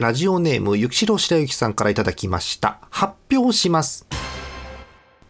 [0.00, 2.78] ラジオネームゆきしろしらゆきさんからいただきました。
[2.88, 4.06] 発表します。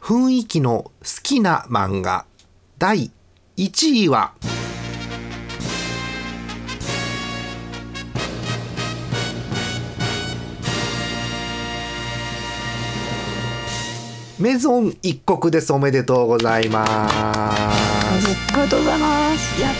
[0.00, 0.93] 雰囲気の好
[1.25, 2.25] きな漫画。
[2.79, 3.11] 第
[3.56, 4.33] 1位は。
[14.39, 15.73] メゾン一国です。
[15.73, 16.93] おめでとうございます。
[16.93, 18.21] あ
[18.55, 19.61] りがとうございます。
[19.61, 19.73] やっ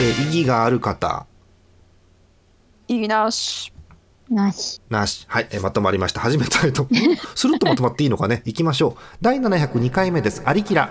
[0.00, 0.22] えー。
[0.24, 0.96] 意義がある方。
[0.96, 1.26] た。
[2.88, 3.72] いいなし。
[4.32, 4.80] なし。
[4.88, 5.24] なし。
[5.28, 6.20] はい、えーまとまりました。
[6.20, 6.88] 始めたいと。
[7.36, 8.42] スルッとまとまっていいのかね？
[8.44, 9.02] 行きましょう。
[9.20, 10.42] 第702回目です。
[10.44, 10.90] アリキラ。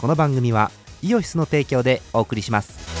[0.00, 0.70] この番組は
[1.02, 2.93] イオシスの提供でお送りします。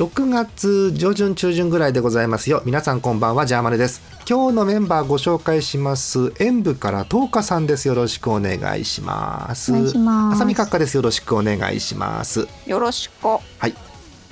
[0.00, 2.62] 6月上旬中旬ぐらいでございますよ。
[2.64, 4.00] 皆さんこんばんは、ジャーマネです。
[4.26, 6.32] 今日のメンバーご紹介します。
[6.38, 7.86] 演舞から東花さんです。
[7.86, 9.74] よろしくお願いします。
[9.74, 10.96] 浅見閣下です。
[10.96, 12.48] よろしくお願いします。
[12.66, 13.26] よろしく。
[13.26, 13.74] はい。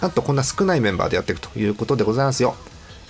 [0.01, 2.55] なんとこんな少ないメンバーでやっていくということでございますよ。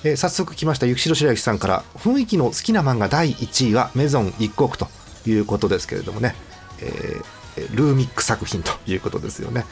[0.02, 4.88] えー早速来ました、ゆきしろしらゆきさんから、雰囲気の好きな漫画第1位はメゾン一国と
[5.28, 6.34] いうことですけれどもね、
[6.80, 7.24] えー
[7.58, 9.64] えールーミック作品ということですよね。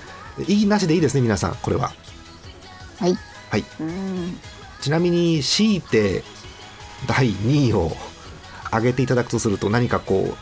[0.46, 1.90] いいなしでいいですね、皆さん、これは。
[2.98, 3.16] はい。
[3.50, 3.64] はい。
[3.80, 4.38] うん。
[4.80, 6.22] ちなみに強いて
[7.06, 7.92] 第2位を
[8.66, 10.34] 挙げていただくとすると何かこ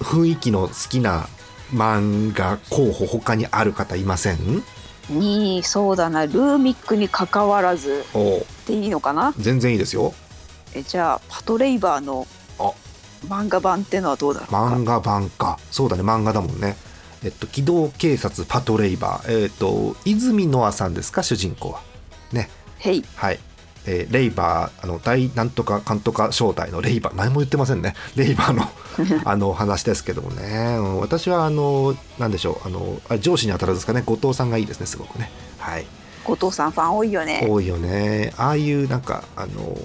[0.00, 1.26] う雰囲気の好きな
[1.72, 4.62] 漫画候補他にある方いません？
[5.08, 9.32] にそうだなルーミックに関わらずおでいいのかな？
[9.38, 10.12] 全然いいですよ
[10.74, 12.26] えじゃあパトレイバーの
[12.58, 12.72] あ
[13.26, 14.56] 漫画版ってのはどうだろうか？
[14.56, 16.76] 漫画版かそうだね漫画だもんね
[17.24, 19.44] えっと機動警察パトレイバー。
[19.44, 21.80] えっと泉ノアさんですか主人公は。
[22.32, 22.48] ね。
[22.78, 23.04] へい。
[23.16, 23.38] はい、
[23.86, 27.16] えーレイバーあの大なんとかかんとか正体のレイバー。
[27.16, 27.94] 何も言ってませんね。
[28.16, 28.68] レイバーの
[29.24, 32.66] あの話ですけどもね、うん私はあのなんでしょう。
[32.66, 34.02] あのあ上司に当たるんですかね。
[34.04, 35.30] 後藤さんがいいですねすごくね。
[35.58, 35.86] はい。
[36.24, 37.46] 後藤さんファン多いよね。
[37.48, 38.32] 多いよね。
[38.36, 39.76] ああいうなんかあの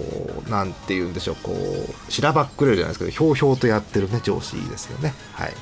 [0.48, 1.36] なんて言うんでしょう。
[1.42, 5.14] こうしらばっくれるじゃないですけどひょうひょうとやってるね上司いいですよね。
[5.32, 5.52] はい、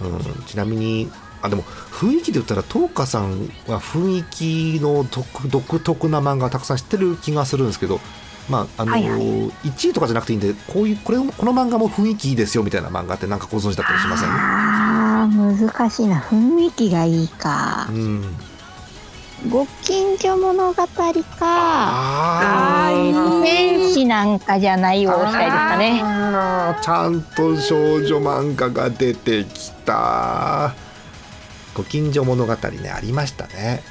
[0.00, 1.10] うん、ちなみに
[1.42, 8.00] あでも雰囲気で言ったら東花さんは雰囲気の独独特な漫画たくさん知ってる気がするんですけど
[8.48, 14.28] まああの、はいはい1位とかじゃなくていいんでこういうこれこの漫画も雰囲気いいですよみたいな漫画ってなんかご存知だったりしません？
[14.30, 16.20] あー、難しいな。
[16.20, 17.92] 雰囲気がいいかう。
[17.92, 18.34] ん、
[19.50, 20.88] ご近所物語か。
[21.40, 26.02] あー天使なんかじゃないを押したいですかね。
[26.82, 30.74] ちゃんと少女漫画が出てきた
[31.74, 33.82] ご近所物語ねありましたね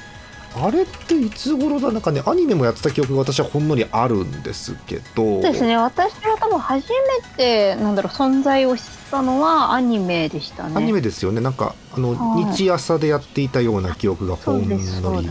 [0.56, 1.90] あれっていつ頃だ？
[1.92, 5.40] なんかねアニメもやってた記憶が私はほんのりあるんですけど。
[5.40, 5.76] そうですね。
[5.76, 10.76] 私は多分初めて、なんだろう、存在を知ったのはアニメでしたね。
[10.76, 11.40] アニメですよね。
[11.40, 12.56] なんかあの、はい。
[12.56, 15.28] 日朝でやっていたような記憶がほんのり。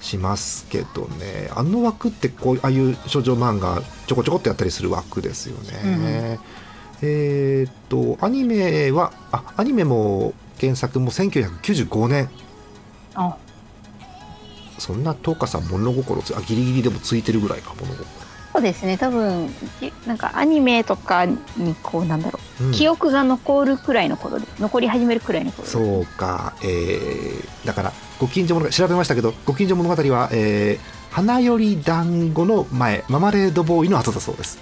[0.00, 1.50] しますけどね。
[1.54, 6.38] あの枠ってこうああいう少女漫画ちょこちょこっとやったりする枠ですよね、
[7.02, 12.30] えーっとアニメはあアニメも原作も1995年。
[13.14, 13.36] あ、
[14.80, 18.04] そんな東花さん物心つあギリギリでもついてるぐらいか物心、
[18.52, 18.98] そうですね。
[18.98, 19.48] 多分、
[19.80, 21.38] じなんかアニメとかに
[21.82, 22.72] こう、なんだろう、うん。
[22.72, 25.70] 記憶が残るくらいの頃で、残り始めるくらいの頃で。
[25.70, 26.54] そうか。
[26.62, 34.58] えーだからご近所物語調べましたけどご近所物語は、えー花より団子の前ママレードボーイの後だそうです。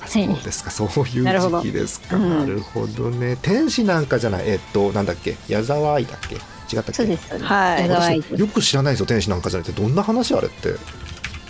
[0.00, 0.70] あそうですか。
[0.70, 1.60] そういうなるほど。
[1.62, 2.16] 時期ですか。
[2.16, 2.38] うん。
[2.40, 3.36] なるほどね。
[3.40, 4.48] 天使なんかじゃない。
[4.48, 5.36] えっとなんだっけ。
[5.48, 6.36] 矢沢愛だっけ
[6.76, 6.92] 違ったっけ？
[6.92, 7.38] そうです。
[7.38, 7.78] は
[8.12, 8.24] い。
[8.38, 10.74] よく知らないですよ天使なんかじゃないってどんな話あれって？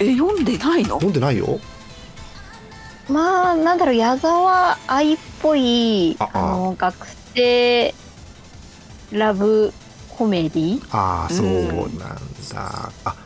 [0.01, 0.95] え読んでないの？
[0.97, 1.61] 読んでないよ。
[3.09, 6.39] まあなんだろう矢沢愛っぽいああ。
[6.39, 7.95] の学生
[9.11, 9.73] ラブ
[10.09, 10.81] コメディ？
[10.91, 13.17] ああそうなんだ、あ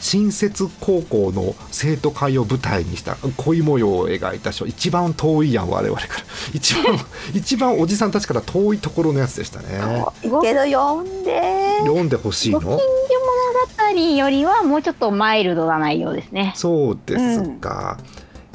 [0.00, 6.12] 新設高校の生徒会を舞台にした恋模様を描いた書一番遠いやん我々から。
[6.54, 6.98] 一番
[7.34, 10.04] 一番おじさんたちから遠いところのやつでしたね。
[10.42, 11.78] けど読んで。
[11.80, 16.52] 読んでほしいご近所の物語よりはもうちょっとマイルドな内容ですね。
[16.56, 17.98] そうですか、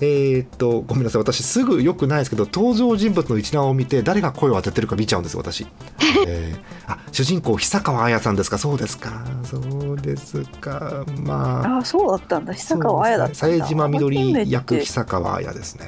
[0.05, 1.21] えーっとごめんなさい。
[1.21, 5.65] 私すぐよくないですけど登場人物の一覧を見て誰が声を当ててるか見ちゃうんですよ私、
[6.27, 8.57] えーあ主人公久川綾さんですか？
[8.57, 9.23] そうですか。
[9.44, 11.05] そうですか。
[11.23, 12.53] まあああそうだったんだ。
[12.53, 13.55] 久川綾だったんだ。
[13.55, 13.59] ね。
[13.61, 15.85] 冴島みどり役久川綾ですね。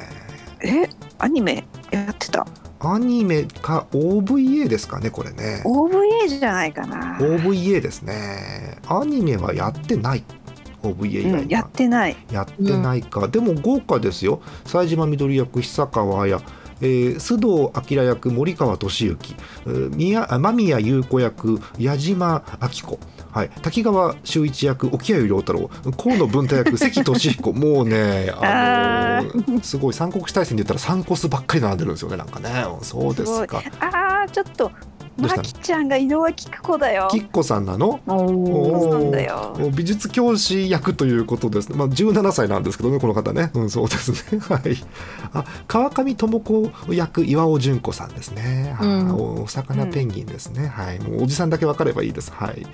[0.61, 0.89] え
[1.19, 2.45] アニメやってた？
[2.79, 5.63] アニメか OVA ですかねこれね。
[5.65, 7.17] OVA じゃないかな。
[7.19, 8.77] OVA ですね。
[8.87, 10.23] アニメはやってない
[10.89, 12.15] OVA 以外うん、やはってない。
[12.31, 14.41] やってないか、でも豪華ですよ。
[14.65, 16.41] 冴島みどり役久川綾
[16.81, 19.35] えー須藤明役森川俊之。
[19.65, 22.99] えー宮あ間宮優子役矢島明子。
[23.31, 25.69] はい、滝川秀一役沖合良太郎。
[25.97, 27.51] 河野文太役関俊彦。
[27.53, 32.17] もうねあのーすごい三国志大戦で言ったら三コスばっかり並んでるんですよね。
[32.17, 32.49] なんかね。
[32.81, 33.61] そうですか。
[33.79, 34.71] ああちょっと
[35.17, 37.99] マキちゃんが井上菊子だよきっこさんなの？
[38.05, 41.77] おーそうなんおだよー美術教師役ということですね。
[41.77, 43.51] まあ17歳なんですけどねこの方ね。
[43.53, 44.39] うんそうですね。
[44.49, 44.75] はい。
[45.33, 48.75] あ川上智子役岩尾純子さんですね。
[48.81, 50.67] うんおお魚ペンギンですね。
[50.67, 50.99] はい。
[50.99, 52.31] もうおじさんだけ分かればいいです。
[52.33, 52.65] はい。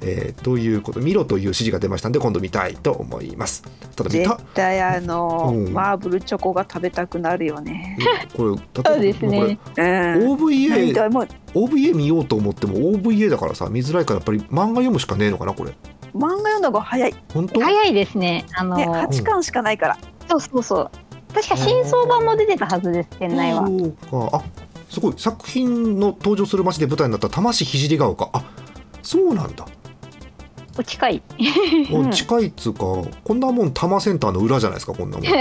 [0.00, 3.64] えーということ見ろという指示が出ましたんで今度見たいと思います。
[3.96, 4.40] ただ見絶た。
[4.54, 7.96] 対あの、うんマーブルチョコが食べたくなるよね
[8.36, 15.72] これ例えばそうですね OVA かもう OVA 見ようと思っても OVA だからさ見づらいからやっぱり漫画読むしかねえのかなこれ。
[16.14, 17.60] 漫画読んだ方が早い本当？
[17.60, 18.46] 早いですね。
[18.54, 19.98] あの、ね8巻しかないから
[20.28, 20.90] そうそうそう。
[21.34, 23.66] 確か新装版も出てたはずです、店内は。
[23.66, 24.42] そうかあ
[24.90, 28.42] すごい作品の登場する街で舞台になった多摩市聖ヶ丘あ
[29.02, 29.66] そうなんだ、
[30.78, 31.22] お近い。
[31.92, 35.36] お 近いっつうかこんなもん多摩センターの裏じゃないですかこんなもんもう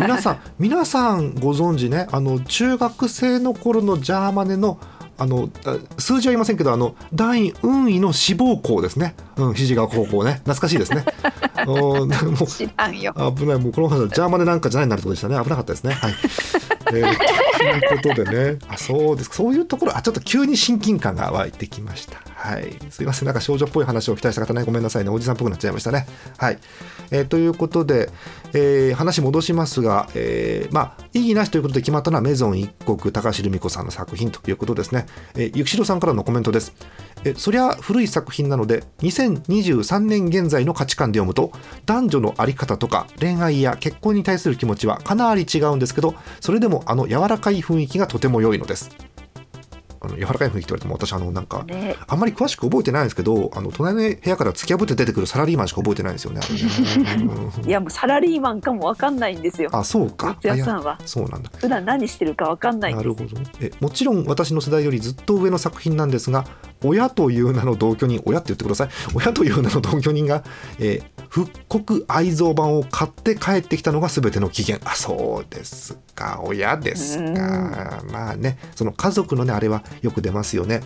[0.00, 4.78] 皆さん 皆さんご存知ねあの中学生の頃のジャーマネの
[5.18, 11.04] あのあ数字は言いませんけどあの大運位の志望校ですね、うん、肘川高校ね懐かしいですね
[11.66, 15.42] うんもう知らんよ危ない、もうこの話はジャーマネなんかじゃないなるところでしたね。
[15.42, 15.92] 危なかったですね。
[15.92, 16.14] はい。
[16.92, 17.16] えー
[17.60, 19.36] ということでね、あ、そうですか。
[19.36, 22.18] そういうところ、あ、ちょっと急に親近感が湧いてきました。
[22.40, 22.74] はい。
[22.88, 23.26] すいません。
[23.26, 25.10] なんか少女っぽい話を期待した方ね、ごめんなさいね。
[25.10, 26.06] おじさんっぽくなっちゃいましたね。
[26.38, 26.58] はい。
[27.10, 28.08] えーということで、
[28.54, 35.04] えー話戻しますが、えーまあ、意義なしということで決まったのはメゾン一国、高橋留美子さんの作品ということですね。
[35.34, 36.72] えー、ゆきしろさんからのコメントです。
[37.24, 41.52] えそりゃ古い作品なので2023年現在の価値観で読むと
[41.84, 48.90] 男女の在り方とか恋愛や結婚に対する気持ちはかなり違うんですけどそれでもあの柔らかい雰囲気がとても良いのです
[50.02, 51.96] あの柔らかい雰囲気って言われても私あのなんかね。
[52.06, 56.46] あんまり詳しく覚えてないんですけどあの隣の部屋から突き破って出てくるサラリーマンしか覚えてないんですよねね
[57.24, 59.70] うん いやもうサラリーマンかもわかんないんですよ。
[59.72, 60.36] あそうか。
[60.42, 61.50] 三あいや谷さんはそうなんだ。
[61.56, 63.26] 普段何してるかわかんないなるほど。
[63.60, 66.46] えもちろん私の世代よりずっと上の作品なんですが
[66.82, 68.88] 親という名の同居人親って言ってください。
[69.14, 70.42] 親という名の同居人が、
[70.78, 74.90] えー復刻愛蔵版を買って帰ってきたのが全ての起源。
[74.90, 78.02] あそうですか親ですか。
[78.12, 80.82] まあねその家族のねあれはよく出ますよね。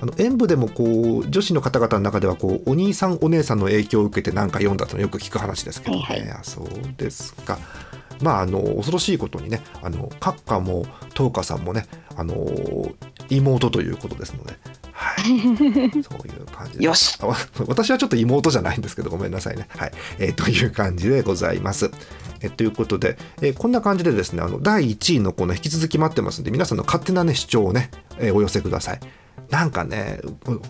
[0.00, 6.30] あの演舞でもこう女子の方々の中ではこうお兄さんお姉さんの影響を受けて何か読んだとよく聞く話ですけどね、はいはい。
[6.30, 7.58] あそうですか。
[8.22, 11.86] まああの恐ろしいことにねあの閣下も東花さんもね
[12.16, 12.34] あの
[13.28, 14.56] 妹ということですので、
[14.92, 15.26] はい、
[16.02, 16.84] そういう感じで。
[16.84, 17.18] よし。
[17.66, 19.66] 私はちょっと妹じゃないんですけどごめんなさいね。
[19.76, 19.92] はい。
[20.18, 21.90] えーという感じでございます。
[22.40, 29.00] えということで、えこんな感じでですねあの第1位のコーナー引き続き待ってますんで皆さんの勝手な、ね、主張をね、えお寄せください。
[29.50, 30.20] なんかね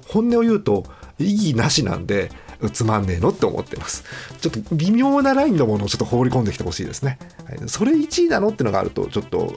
[0.09, 0.85] 本音を言うと
[1.19, 2.31] 意義なしなんで
[2.73, 3.31] つまんねえの？
[3.31, 4.05] って思ってます。
[4.41, 7.19] ちょっと微妙なラインのものをちょっと放り込んできてほしいですね。
[7.45, 8.49] はい、それ1位なの？
[8.51, 9.57] ってのがあるとちょっと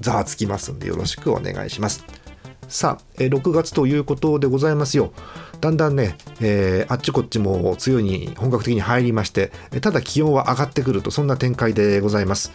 [0.00, 2.04] ざわつきますんでよろしくお願いします。
[2.68, 5.12] さあ、え6月ということでございますよ。
[5.60, 12.52] だんだんね、えーあっちこっちも梅雨に本格的に入りまして、えただ気温は上がってくると、そんな展開でございます。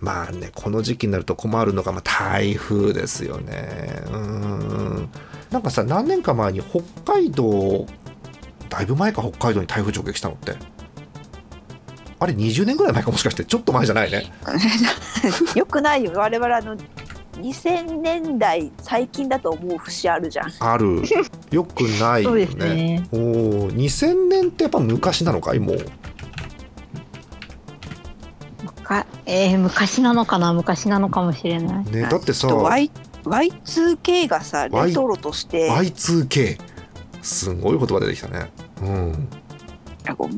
[0.00, 4.02] まあね、この時期になると困るのが、まあ、台風ですよね。
[4.12, 5.08] うん。
[5.50, 6.82] なんかさ、何年か前に北
[7.14, 7.86] 海道、
[8.68, 10.56] だいぶ前か北海道に台風直撃したのって。
[12.20, 14.32] あれ20年ぐらい前かもしかしてちょっと前じゃないね。
[15.54, 16.76] よくないよ我々あの
[17.40, 21.02] 2000年代最近だと思う節あるじゃんある。
[21.50, 23.08] よくないよそうですね。
[23.12, 25.78] おお、2000年ってやっぱ昔なのかいもう。
[28.82, 31.84] かえー昔なのかな昔なのかもしれない。
[31.84, 32.90] ね、だってさ、Y
[33.24, 36.58] Y2K がさ Y- レトロとして、Y2K。
[37.22, 38.50] すごい言葉出てきたね。
[38.80, 39.28] うん。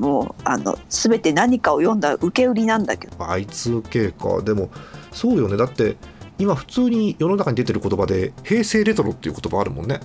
[0.00, 4.42] もうあの全て何かを読んだ受け売りなんだけど Y2K か。
[4.42, 4.70] でも、
[5.12, 5.56] そうよね。
[5.56, 5.96] だって、
[6.40, 10.00] 今普通に世の中に出てる言葉で、平成レトロっていう言葉あるもんね。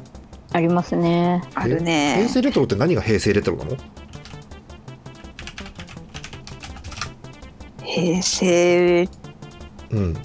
[0.52, 1.42] ありますね。
[1.54, 3.78] ある平ね成レトロって何が平成レトロなの？
[7.84, 9.10] 平成
[9.92, 10.18] うん。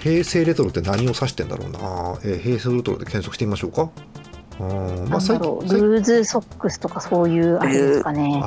[0.00, 1.78] 平成レトロって何を指してんだろうな。
[2.24, 3.90] えー平成レトロで検索してみましょうか。
[4.58, 5.38] あーまあ、最。
[5.38, 8.42] ルーズソックスとかそういうあれですかね。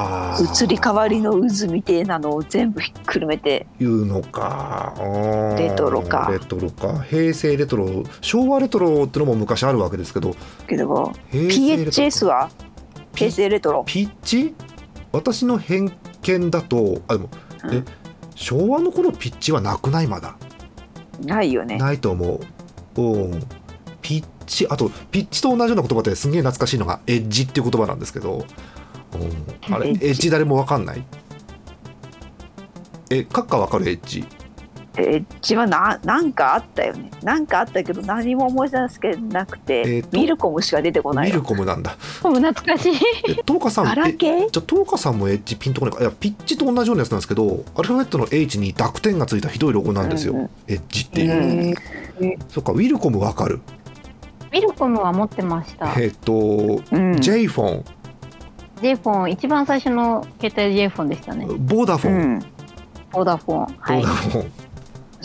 [0.64, 3.68] 移り変わりの渦みてえなのを全部ひっくるめて。
[3.80, 4.96] いうのか。
[5.58, 6.30] レトロか。
[6.32, 7.00] レトロか。
[7.02, 8.04] 平成レトロ。
[8.22, 10.34] 昭和レトロってのも昔あるわけですけど。
[10.68, 12.50] けど PHS は？
[13.14, 13.84] 平成レトロ。
[13.86, 14.56] ピッチ？
[15.12, 17.30] 私の偏見だとあでも
[17.72, 17.86] えうん。
[18.36, 20.08] 昭和の頃ピッチはなくない？
[20.08, 20.38] まだ。
[21.24, 21.78] ないよね。
[21.78, 22.40] ないと思
[22.96, 23.02] う。
[23.02, 23.40] うん。
[24.02, 28.46] ピッチあとピッチと同じような言葉ですんげえ懐かしいのがエッジっていう言葉なんですけど、
[29.14, 31.04] うん、あれエエッジッジ誰もわかんない？
[33.12, 34.26] えカッカわかるエッジ？
[34.98, 37.10] エッジはななんかあったよね。
[37.24, 41.96] なんかあったけど何も思い出すけなくて、えーとミルコムしか出てこないミルよコムなんだ。
[42.22, 42.96] もう懐かしい。
[43.30, 44.50] えトーカさんガラえケー？
[44.50, 46.02] じゃあトーカさんもエッジピンとこないか。
[46.02, 50.50] いやピッチと同じようなやつなんですけどアルファベットの H に濁点がついたひどいロゴなんですよ、うんうん。
[50.68, 51.76] エッジっていう、
[52.50, 53.62] そっかウィルコムわかる
[54.52, 55.94] ウィルコムは持ってました。
[56.00, 57.86] えっ、と、うん、J フォン。
[58.82, 61.46] J フォン、一番最初の携帯 J フォンでしたね。
[61.46, 62.40] ボーダフォン、うん、
[63.12, 63.66] ボーダフォン。
[63.66, 64.02] ボはい。
[64.02, 64.10] ーダ。
[64.10, 64.52] フォン、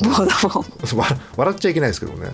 [0.02, 0.98] ボーダフォン。
[0.98, 2.30] わ笑っちゃいけないですけどね、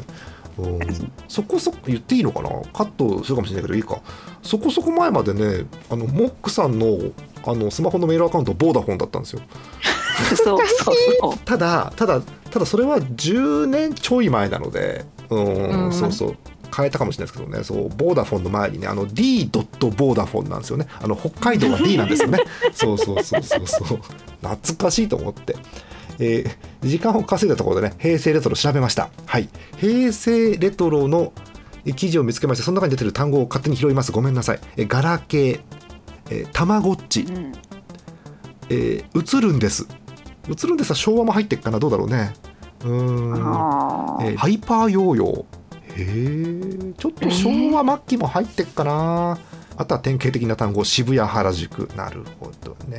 [0.59, 2.49] うん、そこそこ言っていいのかな？
[2.73, 4.01] カットするかもしれないけどいいか。
[4.43, 6.99] そこそこ前までねあのモックさんの
[7.47, 9.43] あのスマホのメールアカウントボーダフォンだったんですよ。
[10.35, 11.39] そうそうそう。
[11.45, 12.21] ただただ
[12.51, 15.05] ただそれは10年ちょい前なので。
[15.29, 15.93] うん、うん。
[15.93, 16.37] そうそう
[16.75, 17.65] 変えたかもしれないですけどね。
[17.65, 19.49] そうボーダフォンの前にねあの D.
[19.51, 20.87] ドットボーダフォンなんですよね。
[21.01, 22.39] あの北海道は D なんですよね。
[22.73, 24.01] そうそうそうそうそう。
[24.43, 25.57] 懐かしいと思って、
[26.19, 29.11] えー時間を稼いだところでね平成レトロ調べました。
[29.27, 29.49] はい。
[29.77, 31.33] 平成レトロの
[31.85, 34.13] え記事を見つけましてその中に出てる単語を勝手に拾います。
[34.13, 34.61] ごめんなさい。
[34.77, 35.61] えガラケー
[36.31, 37.23] えーたまごっち。
[37.23, 37.53] うん。
[38.71, 39.87] えー映るんです。
[40.49, 41.79] 映るんですは昭和も入ってっかな。
[41.79, 42.33] どうだろうね。
[42.83, 45.39] うーん、えーハイパーヨーヨー。
[45.41, 45.45] へ
[45.97, 49.39] えちょっと昭和末期も入ってっかな、
[49.77, 51.89] あとは典型的な単語渋谷原宿。
[51.97, 52.99] なるほどね。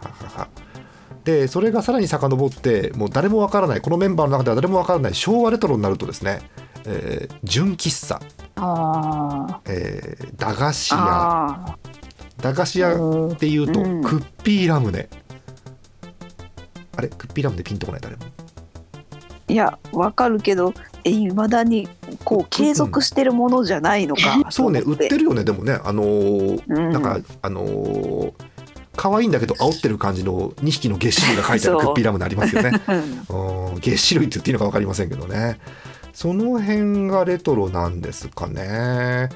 [0.00, 0.48] ははは。
[1.24, 3.80] でそれがさらに遡ってもう誰もわからない。
[3.80, 5.14] このメンバーの中では誰もわからない。
[5.14, 6.40] 昭和レトロになるとですね、
[6.86, 8.20] えー純喫茶、
[8.56, 10.98] あえー駄菓子屋。
[11.00, 11.78] あ
[12.40, 15.08] 駄菓子屋ーっていうと、うんクッピーラムネ。
[16.96, 17.08] あれ？
[17.08, 18.00] クッピーラムネピンとこない？
[18.00, 18.22] 誰も。
[18.22, 20.72] ーいやわかるけど
[21.08, 21.88] いまだに
[22.24, 24.46] こう継続してるものじゃないのか。
[24.50, 24.80] そうね。
[24.80, 25.78] 売ってるよねでもね。
[25.84, 26.92] あのーうん。
[26.92, 28.32] なんかあのー
[28.96, 32.72] 可愛いんだけど煽ってる感じの2匹のげっ歯類が書いてあるクッピーラムネありますよね。
[33.30, 33.66] うん。
[33.66, 33.78] うん。
[33.78, 35.60] げっ歯類って言っていいのか分かりませんけどね。
[36.12, 39.28] その辺がレトロなんですかね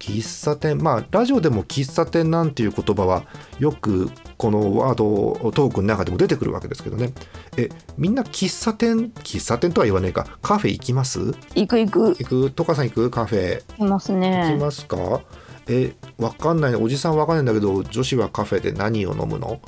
[0.00, 3.24] 喫茶店まあラジオでも喫茶店なんていう言葉は
[3.58, 7.12] よくこのワードトークの中でも出てくるわけですけどね。
[7.56, 9.10] えみんな喫茶店？
[9.10, 10.26] 喫茶店とは言わねえか。
[10.42, 11.20] カフェ行きます？
[11.54, 12.08] 行く行く。
[12.16, 12.50] 行く？
[12.50, 13.10] トカさん行く？
[13.10, 13.62] カフェ。
[13.78, 14.60] あ、います行ねき。
[14.60, 15.20] ますか、
[15.68, 16.74] えわかんない。
[16.74, 19.60] おじさんわかんないんだけど女子はカフェで何を飲むの？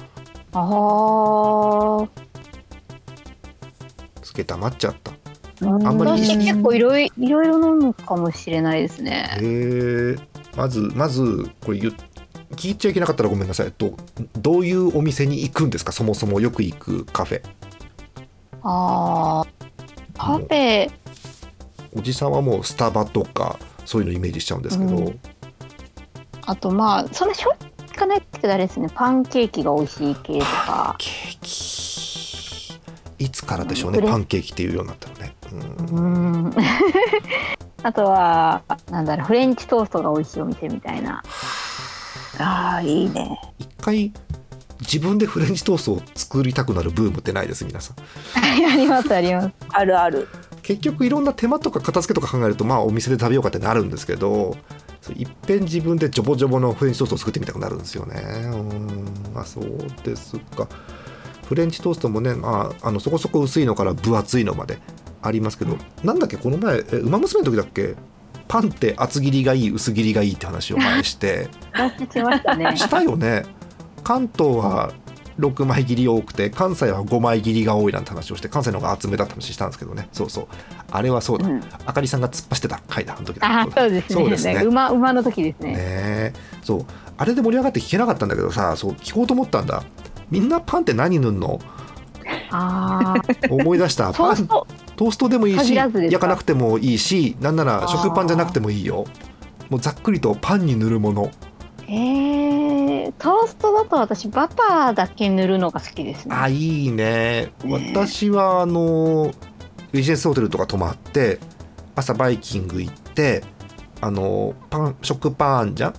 [0.55, 2.09] ああ。
[4.23, 5.13] つけたまっちゃった
[5.65, 9.31] ああんまり私結構いろいろいろいろ飲むかもしれないですえね。
[9.39, 10.19] ー、
[10.57, 11.95] まずまずこれ言っ
[12.57, 13.73] 聞いちゃいけなかったらごめんなさい。
[13.79, 13.97] ど
[14.39, 15.93] どういうお店に行くんですか？
[15.93, 17.43] そもそもよく行くカフェ。
[18.63, 19.47] ああ。
[20.15, 20.91] カフェ、
[21.97, 25.21] おじさんはもうスタバとかそういうのイメージしちゃうんですけど、うん。
[26.45, 30.97] あとまあ、そんなしょっかないけどあれですね、パンケーキが美味しい系とか。
[30.99, 32.22] ケーキ
[33.23, 34.07] いつからでしょうねうん。
[34.09, 35.35] パンケーキっていうようになったのね、
[35.91, 36.45] うん。
[36.45, 36.53] うん。
[37.83, 41.23] あとは、なんだろう、フレンチトーストが美味しいお店みたいな。
[42.39, 42.81] あ。
[42.83, 43.39] ーいいね。
[43.59, 44.13] 一回
[44.81, 47.97] 自分でフレンチトーストを作りたくなるブームってないです皆さん？
[48.43, 49.51] あります、あります。
[49.71, 50.29] あるある。
[50.63, 54.57] 結局いろんな手間とか片付けとか考えるとまあお店で食べようかってなるんですけど
[55.17, 58.23] いっぺん自分でジョボジョボのフレンチトーストを作ってみたくなるんですよね。
[58.45, 59.07] うん。
[59.35, 59.65] あそう
[60.05, 60.69] ですか
[61.53, 64.79] フレンチトーストもね、まあ、あのそこそこ薄いのから分厚いのまで
[65.21, 67.95] ありますけどなんだっけこの前え馬娘の時だっけ？
[68.49, 71.49] パンって厚切りがいい薄切りがいいって話を前して。
[71.73, 73.45] 話したよね。
[74.03, 74.95] 関東は
[75.39, 80.09] 6枚切り多くて関西は5枚切りが多いなんて話をして関西の方が厚めだって話したんですけどね。
[80.13, 80.47] そうそう。
[80.91, 81.63] あれはそうだ、うん。
[81.85, 84.15] あかりさんが突っ走ってた回だあの時だあそうですね。
[84.15, 84.55] そうですね。
[84.65, 85.73] 馬馬の時ですね。
[85.73, 86.33] ねえ。
[86.63, 86.87] そう。
[87.19, 89.85] あれで盛り上がって聞けなかったんだけどさそう聞こうと思ったんだ
[90.33, 91.61] みんなパンって何塗んの？
[92.51, 94.13] ああ、思い出した。
[94.13, 94.67] トパンースト。
[94.97, 99.05] トーストでもいいし焼かなくてもいいしなんなら食パンじゃなくてもいいよ。
[99.69, 101.31] もうざっくりとパンに塗るもの。
[101.87, 106.35] えー、トーストだと私バターだけ塗るのが好きですね。
[106.35, 107.53] あいいね。
[107.65, 109.31] ね私はあの
[109.93, 111.41] ビジネスホテルとか泊まって
[111.95, 113.45] 朝バイキング行って
[114.01, 115.95] あのパン食パンじゃん？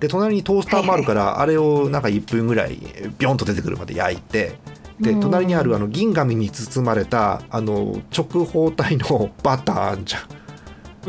[0.00, 2.76] で隣にトースターもあるからあれをなんか1分ぐらい
[3.18, 4.58] ビョンと出てくるまで焼いて
[5.00, 5.20] でうん。
[5.20, 10.18] 隣にあるあの銀紙に包まれたあの直方体の バターあんじゃ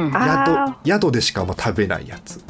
[0.02, 0.08] ん。
[0.08, 0.16] うん。
[0.16, 2.44] あ宿宿でしか食べないやつ。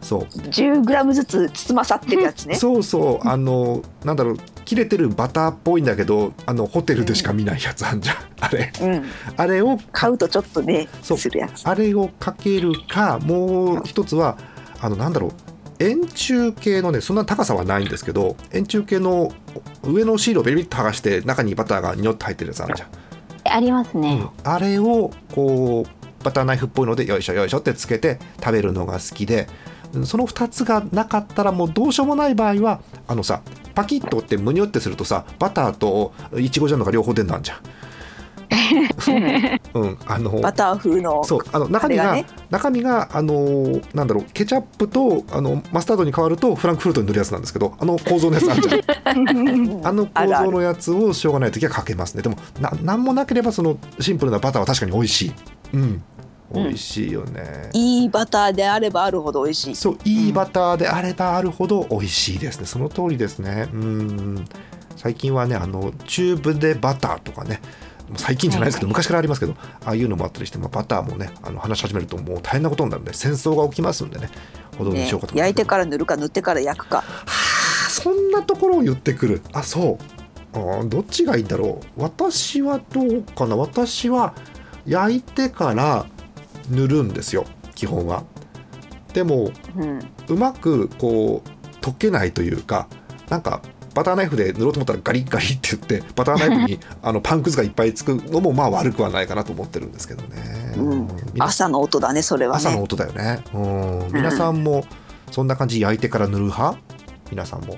[0.00, 0.22] そう。
[0.22, 2.54] 10グラムずつ包まさってるやつね。
[2.54, 3.28] そうそう。
[3.28, 8.16] あのなんだろう切れてるバターっぽいんだけどあのホテルでしか見ないやつあんじゃん。
[8.40, 8.72] あれ。
[8.80, 9.04] うん。
[9.36, 11.68] あれを買うとちょっとねするやつ。
[11.68, 14.36] あれをかけるかもう一つは
[14.80, 15.49] あのなんだろう
[15.80, 19.32] 円柱形のねそんな高さはないんですけど円柱形の
[19.82, 22.88] 上のシールをベリビッと剥がして中にバターがにょって入ってるやつあるじゃん、
[23.56, 24.22] ありますね。
[24.44, 29.48] あれをこうバターナイフっぽいのでよいしょよいしょってつけて食べるのが好きで
[29.94, 33.42] うんその2つがなかったらもうどうしようもない場合はあのさ
[33.74, 37.58] パキッと折ってむにゅってするとさバターといちごジャムが両方出んなんじゃん。
[39.74, 42.26] うん、あのバター風のそうあの中身がね。
[42.50, 49.18] 中身があのーなんだろうケチャップとあのマスタードに変わるとフランクフルトに塗るやつなんですけどあの構造のやつあるじゃん。
[49.18, 49.32] う
[49.80, 52.22] んあの構造のやつをしょうがない時はかけますね。
[52.22, 55.32] でもな何もなければそのシンプルなバターは確かに美味しい。
[55.74, 56.02] うん。
[56.52, 59.76] 美味しいよね、いいバターであればあるほど美味しい。
[59.76, 62.66] そういいバターであればあるほど美味しいですね。
[62.66, 63.68] その通りですね。
[63.72, 64.44] うん。
[64.96, 67.60] 最近はねあのチューブでバターとかね
[68.16, 74.30] 最近じゃないですけど、昔からありますけどああいうのもあったりして、まあ、バターもねあの話し始めるともう大変なことになるんで戦争が起きますんでね
[74.76, 76.98] ほどにねしようかと思焼いてから塗るか塗ってから焼くか。
[76.98, 79.42] はあそんなところを言ってくる。
[79.52, 79.98] あそ
[80.54, 80.58] う。
[80.58, 82.02] あーどっちがいいんだろう。
[82.02, 83.56] 私はどうかな。
[83.56, 84.34] 私は
[84.86, 86.06] 焼いてから
[86.70, 88.24] 塗るんですよ基本は。
[89.12, 90.00] でもうん。
[90.28, 92.88] うまくこう溶けないというか
[93.28, 93.60] なんか
[94.00, 101.08] バターナイフで塗ろうと思ったらガリッガリって言ってバターナイフに あのパンくずがいっぱいつくのもまあ悪くはないかなと思ってるんですけどね、うん。
[101.34, 102.56] 皆朝の音だねそれはね。
[102.56, 103.44] 朝の音だよね。
[103.52, 104.08] うん。
[104.10, 104.84] 皆さんも
[105.30, 106.78] そんな感じ焼いてから塗る派？
[107.30, 107.74] 皆さんも。
[107.74, 107.76] う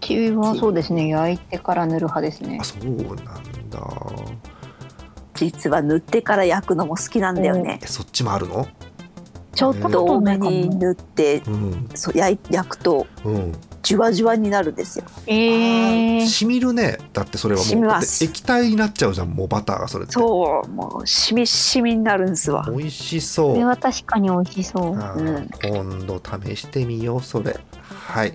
[0.00, 2.56] ちはそうですね、焼いてから塗る派ですね。
[2.58, 2.64] あ。
[2.64, 3.14] そうなん
[3.68, 3.80] だ。
[5.34, 7.80] 実は塗ってから焼くのも好きなんだよね。
[7.82, 8.66] えそっちもあるの？
[9.54, 11.88] ちょっと多めに塗ってうん。
[11.94, 13.06] そう焼い焼くと。
[13.26, 13.52] うん
[13.84, 15.04] じゅわじゅわになるんですよ。
[15.26, 16.98] えー、しみるね。
[17.12, 17.90] だってそれはも染みう
[18.22, 20.14] 液体になっちゃうじゃんもうバターがそれって。
[20.14, 22.66] そうもうしみしみになるんですわ。
[22.70, 23.52] 美味しそう。
[23.52, 24.96] これは確かに美味しそう。
[24.96, 27.60] あー今度試してみようそれ。
[27.86, 28.32] はい。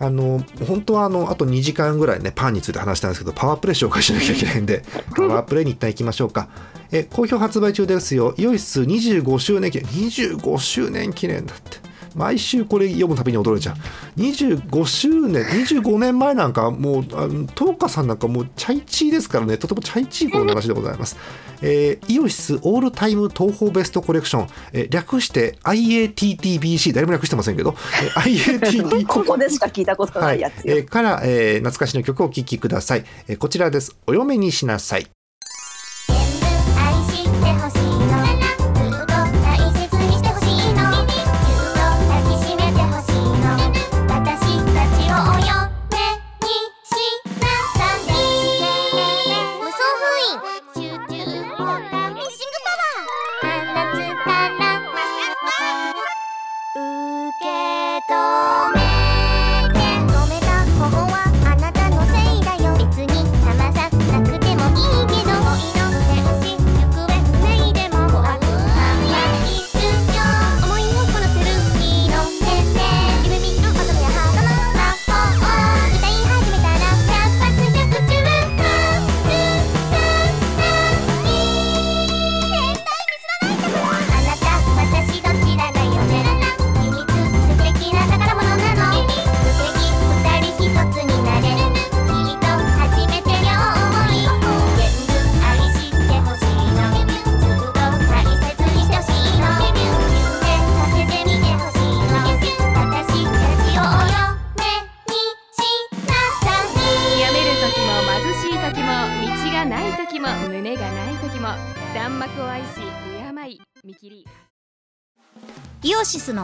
[0.00, 4.84] あの本当はあのあと2時間ぐらいねパンについて話したんですけどパワープレイ紹介しなきゃいけないんで
[5.16, 6.48] パワープレイに一旦行きましょうか。
[6.92, 8.34] え好評発売中ですよ。
[8.36, 9.86] イオシス25周年記念。
[9.86, 11.87] 25周年記念だって
[12.18, 14.20] 毎週これ読むたびに驚いちゃう。
[14.20, 19.56] 25周年25年前なんかもうあのトーカさんなんかもうチャイチーですからね。
[19.56, 21.16] とてもチャイチー頃の話でございます、
[21.62, 33.96] えーイオシスオールタイム東宝ベストコレクション、えー略して IATTBC 誰も略してませんけど、えー IATT ここでしか聞いたことないやつよ、えーから、えー懐かしの曲をお聴きください、えーこちらです。
[34.06, 35.06] お嫁にしなさい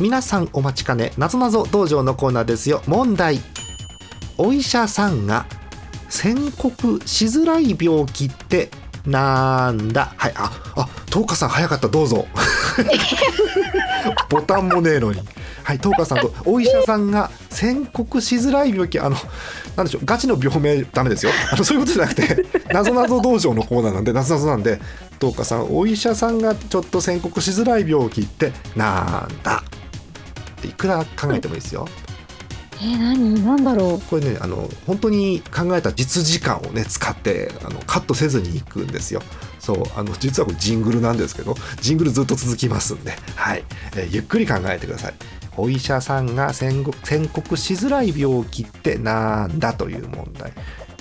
[0.00, 2.82] 皆さんお待ちかねなぞなぞ道場のコーナーですよ。
[2.86, 3.40] 問題。
[4.36, 5.46] お医者さんが
[6.08, 8.70] 宣告しづらい病気って
[9.06, 10.12] なんだ？
[10.16, 11.88] はいああ東花さん早かった。
[11.88, 12.26] どうぞ。
[14.28, 15.20] ボタンもねえのに。
[15.62, 18.98] はい、東川さんとお医者さんが宣告しづらい病気。
[18.98, 19.16] あの
[19.76, 21.32] なんでしょうガチの病名ダメですよ。
[21.52, 24.80] あのそういうことじゃなくてなぞなぞ道場のコーナーなんでなぞなぞなんで
[25.20, 29.62] 東川さんお医者さんがちょっと宣告しづらい病気ってなんだ？
[30.64, 31.86] っていくら考えてもいいですよ。
[32.80, 33.44] えー、何？
[33.44, 39.22] なんだろこれねあの本当に考えた実時間をね使ってあのカットせずにいくんですよ。
[39.60, 43.64] そうあの実はこれジングルなんですけどジングルずっと続きますんで、はい。
[43.96, 45.14] えーゆっくり考えてください。
[45.56, 50.52] お医者さんが宣告しづらい病気ってなんだという問題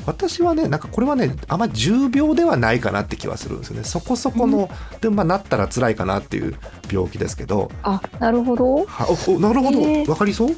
[0.05, 3.83] 私はねなんかこれはねあんまり重病ではないかなって気はするんですよね。
[3.83, 4.69] そこそこの、
[5.01, 6.55] でもまあなったら辛いかなっていう
[6.91, 7.71] 病気ですけど。
[7.73, 8.85] うあなるほど。
[8.85, 10.09] はおおなるほど、えー。
[10.09, 10.49] わかりそう？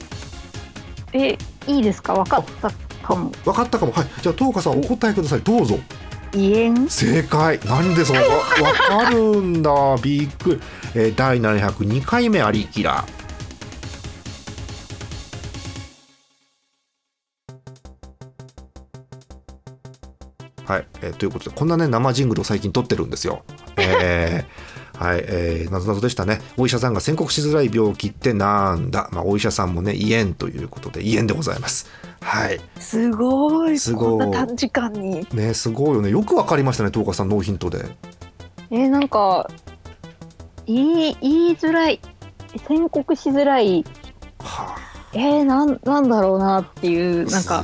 [1.13, 2.13] えいいですか？
[2.13, 2.71] 分かった
[3.05, 3.31] かも。
[3.45, 3.91] わかったかも。
[3.91, 4.05] はい。
[4.21, 5.41] じゃあ東花さんお答えください。
[5.41, 5.77] どうぞ。
[6.33, 7.59] 胃炎正解。
[7.65, 8.23] なんでそうわ
[8.99, 9.71] わかるんだ。
[10.01, 10.61] びっくり、
[10.95, 13.05] えー第702回目ありきら
[20.65, 23.43] はい、えーということでこんなね生ジングルを最近撮ってるんですよ
[23.77, 26.41] えー はい、えー、なぞなぞでしたね。
[26.55, 29.09] お医者さんが宣告しづらい病気ってなんだ？
[29.11, 31.87] まあ、お医者さんもね、胃炎ということで、胃炎でございます。
[32.21, 32.61] はい。
[32.79, 36.09] すごいすごいこんな短時間にね、すごいよね。
[36.09, 37.85] よくわかりましたね、東花さん、ノーヒントで。
[38.71, 39.49] えー、なんか
[40.65, 41.99] 言い言いづらい
[42.65, 43.83] 宣告しづらい
[44.39, 44.75] は
[45.11, 47.63] えー、なんなんだろうなっていうあ、なんか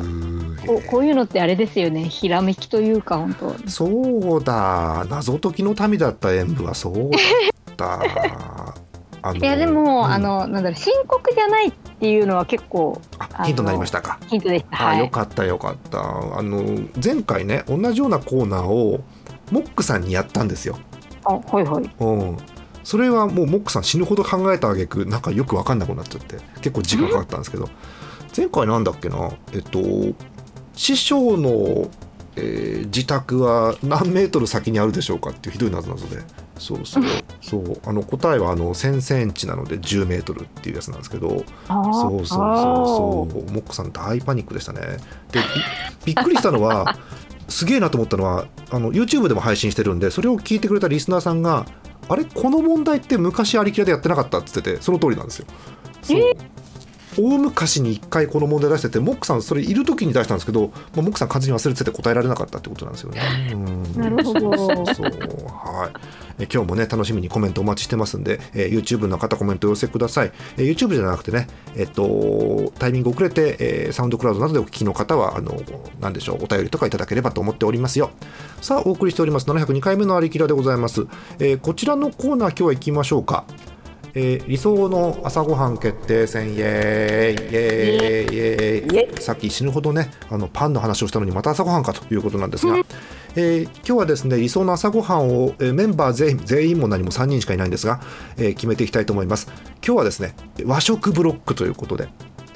[0.65, 2.04] こうこういうのってあれですよね。
[2.04, 3.69] ひらめきというか本当。
[3.69, 5.06] そうだ。
[5.10, 7.10] 謎解きの民だった演舞はそう
[7.76, 8.02] だっ
[9.21, 9.34] た。
[9.36, 10.06] いやでも、うん。
[10.06, 14.19] あのなんだろう深刻じゃないっていうのは結構あヒントになりましたか。
[14.28, 14.82] ヒントでした。
[14.84, 15.00] あ、はい。
[15.00, 16.00] よかったよかった。
[16.00, 16.63] あの
[17.04, 19.04] 前回ね同じようなコーナーを
[19.52, 20.78] モックさんにやったんですよ、
[21.26, 21.89] あはいはい。
[22.00, 22.38] うん、
[22.84, 27.67] それはもうモックさん死ぬほど考えた挙句なんかよく分かんなくなっちゃって結構時間かかったんですけど。
[28.36, 29.30] 前回なんだっけな？
[29.52, 29.80] えっと
[30.75, 31.89] 師匠の、
[32.36, 36.23] えー自宅は何メートル先にあるでしょうかっていうひどい謎々で。
[36.57, 37.03] そうそう
[37.41, 37.79] そう。
[37.86, 41.29] あの答えはあの1000センチなので10メートルっていうやつなんですけど。
[41.29, 43.51] そうそうそうそう。
[43.51, 44.81] モックさん大パニックでしたね。
[45.31, 45.39] で
[46.05, 46.97] びびっくりしたのは
[47.47, 51.65] すげえなと思ったのはあの YouTube でも配信してるんでそれを聞いてくれたリスナーさんが
[52.07, 55.45] あれこの問題って昔ありきらでやってなかったって言っててその通りなんですよ。
[56.01, 56.21] そう
[57.17, 63.21] 大昔に1回この問題出しててモックさんそれいる時に出したんですけど、まあ、モックさん完全に忘れてて答えられなかったってことなんですよね。
[63.54, 64.39] うんなるほど。
[64.39, 66.21] そうはい。
[66.39, 75.62] え今日もね楽しみにコメントお待ちしてますんで、えー YouTube の方コメントお寄せください、えー YouTube じゃなくてねえっとタイミング遅れて、えーサウンドクラウドなどでお聞きの方はあの
[76.00, 78.12] なんでしょうお便りとかいただければと思っておりますよ。
[78.62, 79.47] さあお送りしております。
[79.50, 81.06] 702回目のありきらでございます、
[81.39, 83.45] えーこちらのコーナー今日は行きましょうか
[84.13, 89.21] えー理想の朝ごはん決定戦イエーイイエーイイエーイ。
[89.21, 92.78] さっき死ぬほどねあのパンの話をしたのにまた朝ごはんかということなんですが、
[93.36, 98.02] えー今日はですね理想の朝ごはんを、えーメンバー全員全員も何も3人しかいないんですが、
[98.38, 99.47] えー決めていきたいと思います。
[99.86, 102.10] 今日はですね和食ブロックということで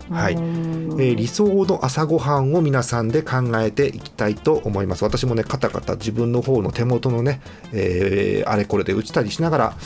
[0.10, 5.04] はい、えー理想の朝ごはんを皆さんで考えていきたいと思います。
[5.04, 7.40] 私もねカタカタ自分の方の手元のね、
[7.72, 9.78] えーあれこれで打ちたりしながら、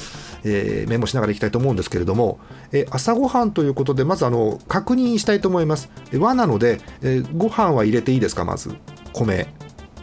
[0.44, 2.40] えーメモしながらいきたいと思うんですけれども、
[2.72, 5.90] えー朝ごはんということでまずあの確認したいと思います。
[6.12, 8.46] えー和なので、えーご飯は入れていいですか？
[8.46, 8.76] まず
[9.14, 9.54] 米。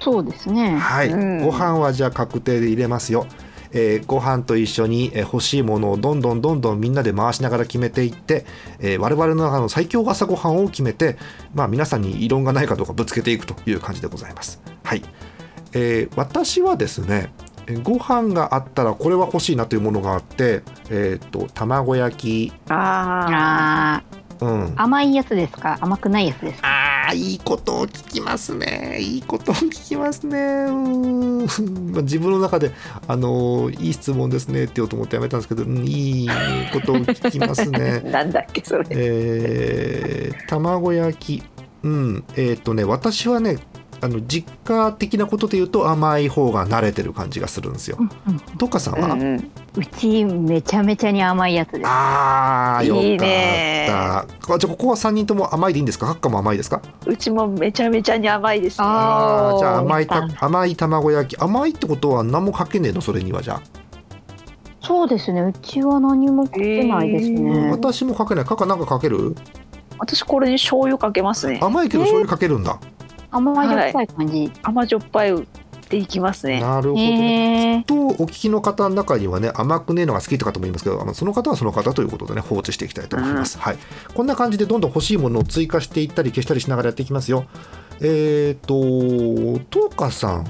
[0.01, 0.77] そうですね。
[0.77, 1.43] はい、うん。
[1.43, 3.27] ご飯はじゃあ確定で入れますよ。
[3.73, 8.47] えーご飯と一緒に、えー欲しいものをどんどんどんどんみんなで回しながら決めていって、
[8.79, 11.17] えー我々の中の最強朝ごはんを決めて、
[11.55, 14.61] まあ、皆さんに異論がないかどうかぶつけていくという感じでございます。
[14.85, 15.03] はい。
[15.73, 17.46] えー私はですねえー
[17.83, 22.17] ご飯があったらこれは欲しいなというものがあって、えー、と卵焼
[22.51, 24.65] き、ああうん。
[24.67, 25.79] ー、甘いやつですか？
[25.81, 26.69] 甘くないやつですか？
[26.69, 28.99] ああいいことを聞きますね。
[29.01, 30.37] いいことを聞きますね。
[30.39, 31.93] うーん。
[31.93, 32.71] まあ自分の中で
[33.09, 36.29] あのーいい質問ですねって言おうと思ってやめたんですけどうんいい
[36.73, 37.79] ことを聞きますね。
[38.05, 38.85] ー なんだっけそれ。
[38.91, 41.43] えー、卵焼き。
[41.83, 42.25] うん。
[42.37, 43.59] えっ、とね私はね
[44.01, 47.99] あの実家的なことで言うと甘い方が慣れてる感じがするんですよ。
[48.59, 49.51] どっかさんは、うんうん。
[49.77, 51.87] うちめちゃめちゃに甘いやつです。
[51.87, 53.09] ああよかった。
[53.09, 53.89] いいね。
[53.91, 56.07] あじゃあここは3人とも甘いでいいんですか？
[56.07, 56.83] 閣下も甘いですか？
[57.07, 58.87] うちもめちゃめちゃに甘いですね。
[58.87, 61.39] あーあーじゃあ甘いた甘い卵焼き。
[61.41, 63.01] 甘いってことは何もかけねえの？
[63.01, 63.63] それにはじゃあ、
[64.83, 65.41] そうですね。
[65.41, 68.45] うちは何もかけないですね、うん私もかけない。
[68.45, 69.35] かかなんかかける？
[69.99, 71.59] 私これに醤油かけますね。
[71.63, 72.79] 甘いけど醤油かけるんだ、
[73.31, 76.61] 甘じょっぱい感じ、甘じょっぱいっていきますね。
[76.61, 77.85] なるほどね。
[77.87, 83.77] とお聞きの方の中にはね甘くねえのが好きとかとも言いますけどあのその方はその方ということでね放置していきたいと思います、はい、
[84.13, 87.47] こんな感じでどんどん欲しいものを追加していったり消したりしながらやっていきますよ。
[88.01, 90.47] えっ、ー、ととうかさん。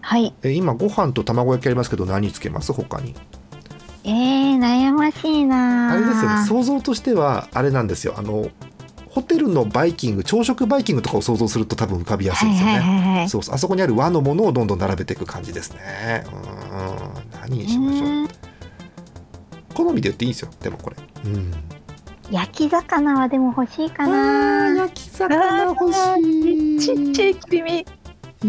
[0.00, 0.34] はい。
[0.42, 2.72] え今ご飯と卵焼きありますけど何つけます？
[2.72, 3.14] 他に。
[4.06, 6.44] えー、悩ましいなあれですよね。
[6.46, 8.14] 想像としてはあれなんですよ。
[8.16, 8.50] あの
[9.14, 13.28] ホテルのバイキング朝食バイキングとかを想像すると多分浮かびやすいですよね、はい。
[13.28, 13.54] そうそう。
[13.54, 16.24] あそこにある和のものをどんどん並べていく感じですね。
[16.26, 17.40] うん。
[17.40, 18.08] 何にしましょう。
[18.08, 18.28] うん。
[19.72, 20.50] 好みで言っていいんですよ。
[20.60, 20.96] でもこれ。
[21.26, 21.52] うん。
[22.28, 24.74] 焼き魚はでも欲しいかな。
[24.74, 26.80] 焼き魚欲しい。
[26.80, 27.86] ちっちゃい切り身。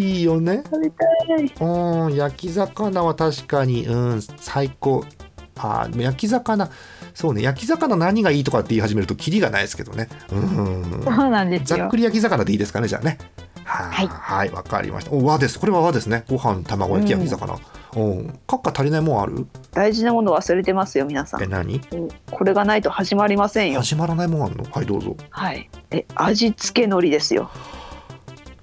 [0.02, 0.64] いいよね。
[0.66, 1.54] 食べたい。
[1.62, 3.86] うん焼き魚は確かに。
[3.86, 5.06] うん最高。
[5.58, 6.70] あーでも焼き魚
[7.16, 10.10] そうね焼き魚何がいいとかって言い始めるとキリがないですけどね。
[10.32, 11.02] うん。
[11.04, 11.78] そうなんですよ。
[11.78, 11.98] ざっく。
[11.98, 13.18] り焼き魚でいいですかねじゃあね。
[13.64, 14.08] ははい。
[14.08, 15.12] はいわかりました。
[15.12, 15.60] お和です。
[15.60, 16.26] これは和ですね。
[16.30, 17.54] ご飯卵焼き焼き魚。
[17.54, 17.58] う
[18.00, 18.40] ん。
[18.46, 19.48] 閣下足りないもんある？
[19.72, 21.44] 大事なもの忘れてますよ皆さん。
[21.44, 21.82] え何？
[22.30, 23.82] これがないと始まりませんよ。
[23.82, 24.66] 始まらないもんあるの？
[24.70, 25.16] はいどうぞ。
[25.30, 25.70] はい。
[25.92, 27.50] え味付け海苔ですよ。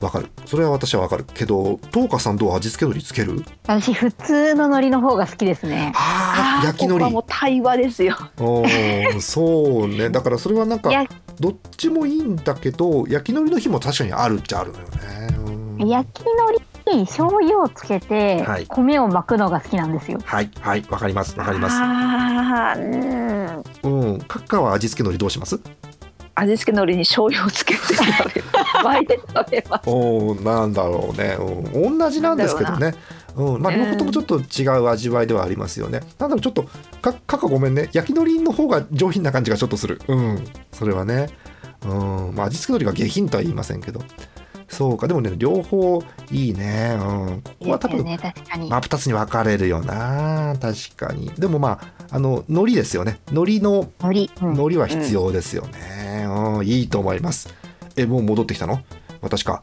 [0.03, 0.29] わかる。
[0.47, 1.25] それは私はわかる。
[1.33, 3.45] けど東花さんどう味付け海苔つける？
[3.67, 5.93] 私普通の海苔の方が好きですね。
[5.95, 8.17] あー焼き海ここはも対話ですよ。
[8.39, 10.11] おーそうね。
[10.11, 11.07] だからそれはなんかや
[11.41, 14.99] どっちもいいんだけど焼き海苔の日も確かにあるっちゃあるのよね。
[15.79, 15.89] うん。
[15.89, 18.67] 焼き海苔に醤油をつけてはい。
[18.67, 20.19] 米を巻くのが好きなんですよ。
[20.25, 21.77] はいはいわかりますわかります。
[21.79, 22.87] ああ、うん。
[22.87, 24.19] うん。
[24.19, 25.61] 閣下は味付け海苔どうします？
[26.43, 28.45] 味付け海苔に醤油をつけて食べる。
[28.83, 29.89] 巻いて食べます。
[29.89, 32.95] おーなんだろうね、うん、同じなんですけどね。
[33.37, 33.63] うん。
[33.63, 36.01] まあ、両方ともちょっと違う味わいではありますよね。
[36.19, 36.65] なんだろうちょっと
[37.01, 37.89] かかかごめんね。
[37.93, 40.01] 焼き海苔の方が上品な感じがちょっとする。
[40.09, 40.45] うん。
[40.73, 41.29] それはね。
[41.85, 42.35] うん。
[42.35, 44.03] まあ味付け海苔が下品とは言いませんけど
[44.73, 45.07] そうか。
[45.07, 46.97] でもね両方いいね。
[46.99, 47.43] うん。
[47.43, 48.19] ここは多分ね。
[48.49, 50.57] 真っ二つに分かれるよな。
[50.61, 51.31] 確かに。
[51.39, 53.21] でもまああの海苔ですよね。
[53.31, 54.47] 海苔の海苔。
[54.47, 54.55] うん。
[54.55, 56.67] 海苔は必要ですよね、うん。
[56.67, 57.53] いいと思います。
[57.97, 58.81] えもう戻ってきたの？
[59.21, 59.63] 私か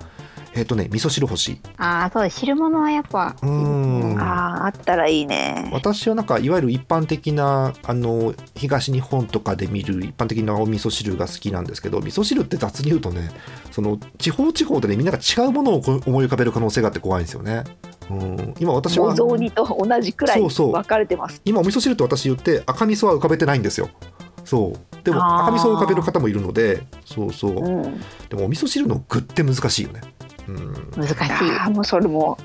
[0.54, 3.36] えっ、とね味噌汁欲しいああそうです汁物はやっぱ。
[3.42, 5.70] うんああ、あったらいいね。
[5.74, 13.30] 私はなんかいわゆる一般的なあの東日本とかで見る一般的なお味噌汁が好きなんですけど味噌汁って雑に言うとね
[13.72, 17.64] その地方地方でねみんなが違うものを思い浮かべる可能性があって怖いんですよね。
[18.10, 21.42] うん、今私はお雑煮と同じくらいそうそう分かれてます。
[21.46, 23.90] 今お味噌汁って私言って赤味噌は浮かべてないんですよ。
[24.46, 28.02] そうでも赤味噌を浮かべる方もいるのでそうそううん。
[28.30, 30.02] でもお味噌汁の具って難しいよね。
[30.56, 31.70] うん難しい。
[31.72, 32.38] もうそれも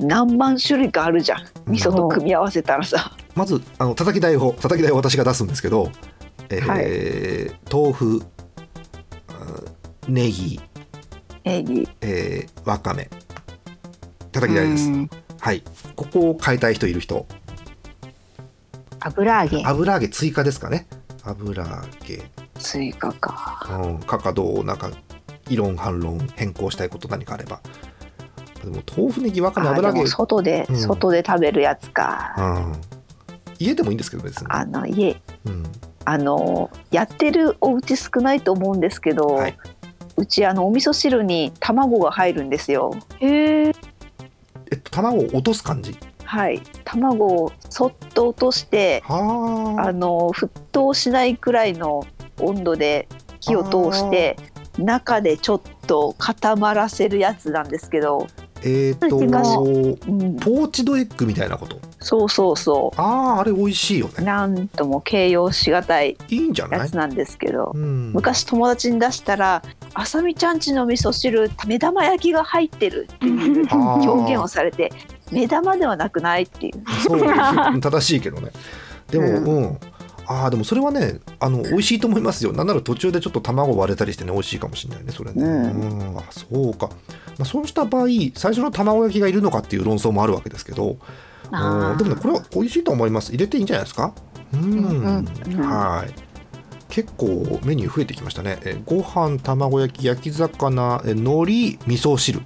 [0.00, 1.40] 何万種類かあるじゃん。
[1.66, 3.12] 味噌と組み合わせたらさ。
[3.34, 5.90] まずあの叩き台を叩き台を私が出すんですけど、
[6.50, 8.22] えー豆腐
[9.28, 9.32] あ
[10.08, 10.60] ネギ、
[11.44, 11.88] ネギ。
[12.00, 13.08] えーわかめ
[14.32, 15.62] 叩き台ですうんはい
[15.96, 17.26] ここを変えたい人いる人
[19.00, 19.62] 油揚げ。
[19.64, 20.86] 油揚げ追加ですかね
[21.22, 21.70] 油揚
[22.06, 22.22] げ
[22.58, 23.66] 追加か。
[23.82, 24.90] うんかかどうなんか
[25.50, 27.60] 異論反論変更したいこと何かあれば。
[28.64, 30.06] でも豆腐ネギわかめ油揚げ。
[30.06, 30.76] 外で、うん。
[30.78, 32.34] 外で食べるやつか。
[32.38, 32.72] うん。
[33.58, 35.20] 家でもいいんですけど別に、あの家。
[35.44, 35.64] うん、
[36.04, 39.58] あのやってるお家少ないと思うんですけど、はい。
[40.16, 42.94] うちあのお味噌汁に卵が入るんですよ。
[43.18, 43.72] へえ。
[44.70, 45.96] えっと卵を落とす感じ？
[46.24, 49.88] はい、卵をそっと落としてはあ。
[49.88, 52.06] あの沸騰しないくらいの
[52.38, 53.08] 温度で
[53.40, 54.36] 火を通して
[54.78, 58.26] 中でちょっと固まらせるやつなんですけど、
[58.62, 61.80] えっ、とうん、ポーチドエッグみたいなこと？
[62.00, 64.24] そうそうそあああれ美味しいようね。
[64.26, 66.80] なんとも形容しがたいいいんじゃない？
[66.80, 69.62] やつなんですけど、うん、昔友達に出したら
[69.94, 74.92] 「あさみちゃんちの味噌汁目玉焼きが入ってる」っていう表現をされて
[75.32, 76.82] 目玉ではなくないっていう。
[77.06, 78.50] そう正しいけどね。
[79.10, 79.78] でもううん、
[80.32, 82.52] ああでもそれはねあの美味しいと思いますよ。
[82.52, 86.94] なんなら途中でちょっと卵割れたりしてね美味しいかもしれないねそれね、うんんあそうか、ま
[87.40, 90.98] あ、そうした場合最初の卵焼きがいるのかっていう論争もあるわけですけど。
[91.50, 93.32] でもねこれは美味しいと思います。
[93.32, 94.14] 入れていいんじゃないですか？
[94.54, 95.60] うんうんうん。
[95.68, 96.14] はい。
[96.88, 97.26] 結構
[97.64, 98.60] メニュー増えてきましたね。
[98.64, 101.42] えご飯卵焼き焼き魚え海苔
[101.88, 102.40] 味噌汁。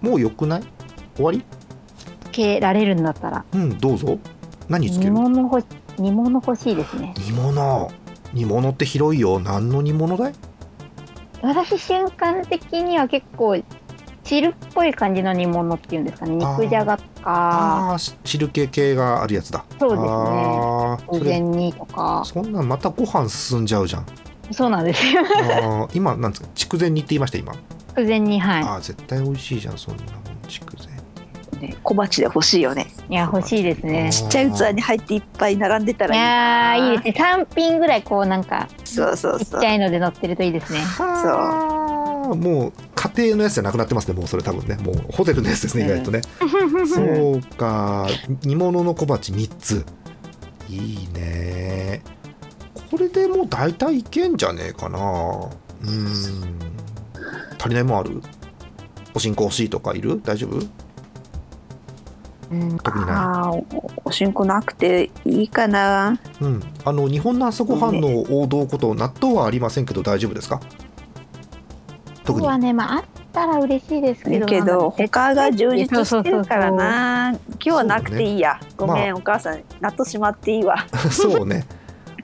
[0.00, 0.62] もうよくない？
[1.16, 1.42] 終わり？
[2.26, 3.44] つけられるんだったら。
[3.52, 4.20] うんどうぞ。
[4.68, 5.66] 何つけ煮る物欲し
[5.98, 7.14] 煮物欲しいですね。
[7.18, 7.90] 煮物。
[8.32, 9.40] 煮物って広いよ。
[9.40, 10.34] 何の煮物だい？
[11.42, 13.62] 私瞬間的には結構
[14.24, 16.36] 汁っぽい感じの煮物っていうんですかね。
[16.36, 17.30] 肉じゃがとか。
[17.30, 19.64] ああー汁気系があるやつだ。
[19.78, 20.08] そうですね。
[21.06, 22.22] お膳にとか。
[22.24, 24.06] そんなんまたご飯進んじゃうじゃん。
[24.50, 25.04] そうなんです。
[25.14, 27.54] よ今なんですか筑前煮って言いました今。
[27.96, 28.62] お膳にはい。
[28.62, 30.02] あー絶対美味しいじゃんそんな
[31.58, 32.86] ね小鉢で欲しいよね。
[33.08, 34.10] いや欲しいですね。
[34.12, 36.92] ちっちゃい器に入っていっぱい並んでたいらいい。
[36.92, 37.24] いいですね。
[37.24, 39.44] 3品ぐらいこうなんかそうそうそう。
[39.44, 40.80] ちっちゃいので乗ってるといいですね。
[40.80, 44.76] はあもう家庭のやつじゃなくなってますねもうそれ多分ね。
[44.76, 46.20] もうホテルのやつですね意外とね、
[46.86, 48.06] そうか。
[48.42, 49.86] 煮物の小鉢3つ。
[50.68, 52.02] いいね。
[52.90, 54.98] これでもう大体いけんじゃねえかな。
[54.98, 55.48] うん。
[57.58, 58.22] 足りないもんある？
[59.14, 60.20] おしんこ欲しいとかいる？
[60.22, 60.58] 大丈夫？
[62.50, 63.14] うん特にない。
[63.14, 63.64] あお
[64.04, 70.60] おしんこなくていいかなうん、あの日本の朝ごはんの王道こと納豆はありませんけど大丈夫ですか
[72.24, 81.66] 特にはねまああったら嬉しいですけどけど他が充実してるからな今日はなくていいや、ねごめん、まお母さん納豆しまっていいわそうね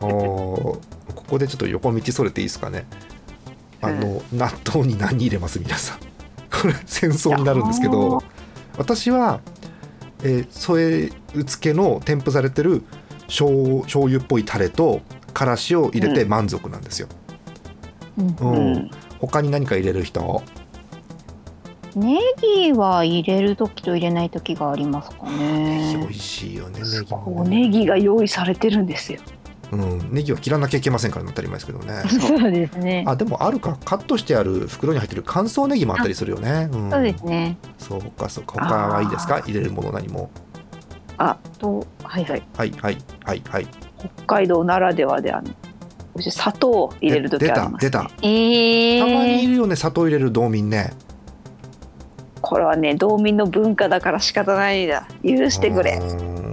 [0.00, 2.86] おここでちょっと横道それていいですかね
[3.80, 8.22] あの、納豆に何入れます皆さんこれ戦争になるんですけど
[8.76, 9.40] 私は、
[10.24, 11.10] えー添え
[11.44, 12.82] 付けの添付されてる
[13.26, 17.08] 醤醤油っぽいタレとからしを入れて満足なんですよ、
[18.18, 18.36] うん。
[18.40, 18.72] うん。
[18.74, 20.42] うん他に何か入れる人？
[21.96, 22.18] ネ
[22.64, 25.96] ギは入れる時と入れない時がありますかね。
[26.00, 27.10] 美味しいよねネギ。
[27.10, 29.20] もおネギが用意されてるんですよ
[29.74, 32.02] うん、ネギは切らなきゃいけませんからね当たり前ですけどね。
[32.08, 33.04] そうですね。
[33.06, 33.78] あでもあるか。
[33.84, 37.58] カットしてある袋に入ってる乾燥ネギもあったりするよね、うん、そうですね。
[37.78, 38.64] そうかそうか。
[38.64, 39.40] 他はいいですか？
[39.40, 40.30] 入れるもの何も。
[41.58, 42.42] とはいはい。
[42.56, 42.98] はいはい。
[43.24, 43.66] はいはい。
[43.98, 45.50] 北海道ならではであの
[46.14, 48.10] 私砂糖を入れる時出あります、ね、た出た。
[48.22, 50.92] えー、たまにいるよね砂糖入れる道民ね。
[52.40, 55.94] これはね道民の文化だから仕方ないんだ許してくれ。
[55.94, 56.43] うーん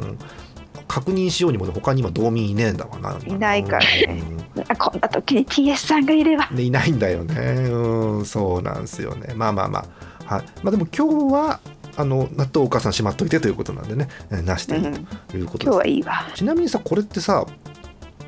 [0.92, 3.18] 確認しようにもね他に今道民いねえんだわな。
[3.26, 3.86] いないから。
[3.86, 4.22] ね
[4.56, 4.64] うん。
[4.68, 6.50] あこんな時に TS さんがいれば。
[6.54, 7.36] でいないんだよね。
[7.72, 9.34] うんそうなんですよね。
[9.34, 9.86] まあまあま
[10.28, 10.36] あ。
[10.36, 10.46] はい。
[10.62, 11.62] まあでも今日は
[11.96, 14.10] あの納豆お母さんしまっといてということなんでね。
[14.32, 16.28] えーなしでいいうんということです、今日はいいわ。
[16.36, 17.46] ちなみにさこれってさ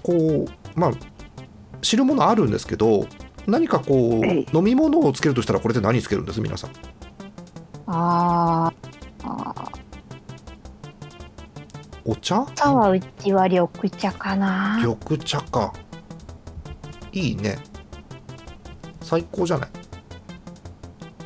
[0.02, 0.92] こうまあ
[1.82, 3.08] 汁物あるんですけど
[3.46, 4.26] 何かこう
[4.58, 6.40] 飲み物をつけるとしたらこれって何つけるんです？
[6.40, 6.72] 皆さん。
[7.88, 9.28] あー。
[9.28, 9.83] あ
[12.06, 12.38] お茶？
[12.42, 14.78] ー朝はうちは緑茶かな。
[14.80, 15.74] 緑茶か。
[17.12, 17.58] いいね。
[19.02, 19.70] 最高じゃない？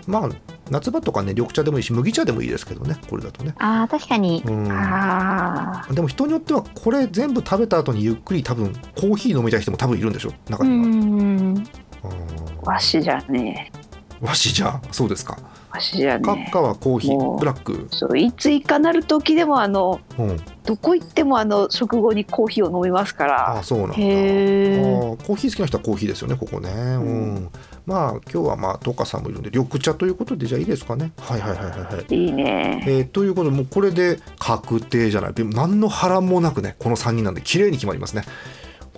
[0.06, 0.30] まあ
[0.70, 3.56] 夏場とかね緑茶でもいいし麦茶でもいいですけどねこれだとね。
[3.58, 4.44] あー確かに。
[4.46, 4.68] うん。
[4.72, 10.32] あでも人によってはこれ全部食べた後にゆっくり多分コーヒー飲みたい人も多分いるんでしょ？
[10.50, 11.68] 中うには、ん
[12.04, 12.66] あー。
[12.66, 15.38] わしじゃねーわしじゃそうですか。
[15.71, 17.88] わしじゃカねッカはコーヒーブラック？
[17.91, 20.38] そういついかなる時でもあのうん。
[20.65, 23.58] どこ行ってもあの食後にコーヒーを飲みますかあら。
[23.60, 23.95] あそうなんだ。
[23.95, 26.69] コーヒー好きな人はコーヒーですよねここね。
[26.69, 27.49] うん、
[27.86, 31.12] まあ今日はまあトカさんもいるんで緑茶ということでじゃあいいですかね。
[31.19, 32.15] はいはいはいはいはい。
[32.15, 32.84] いいね。
[32.86, 35.34] えーということでもうこれで確定じゃない。
[35.34, 38.23] でも何の波乱もなくねこの3人なんで綺麗に決まりますね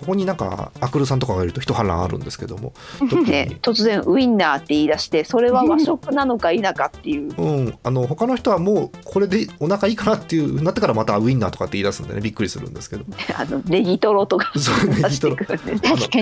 [0.00, 2.72] ここになんかアクルさんとかがいると一波乱あるんですけども。
[3.26, 7.34] ね、突然ウインナーって言い出してそれは和食なのか否かっていう。
[7.36, 12.20] うん、あの他の人はもうこれでお腹いいかなっていうなってからまたウインナーとかって言い出すんでね。
[12.20, 13.04] びっくりするんですけど。
[13.36, 15.36] あのネギトロとかそうネギトロ。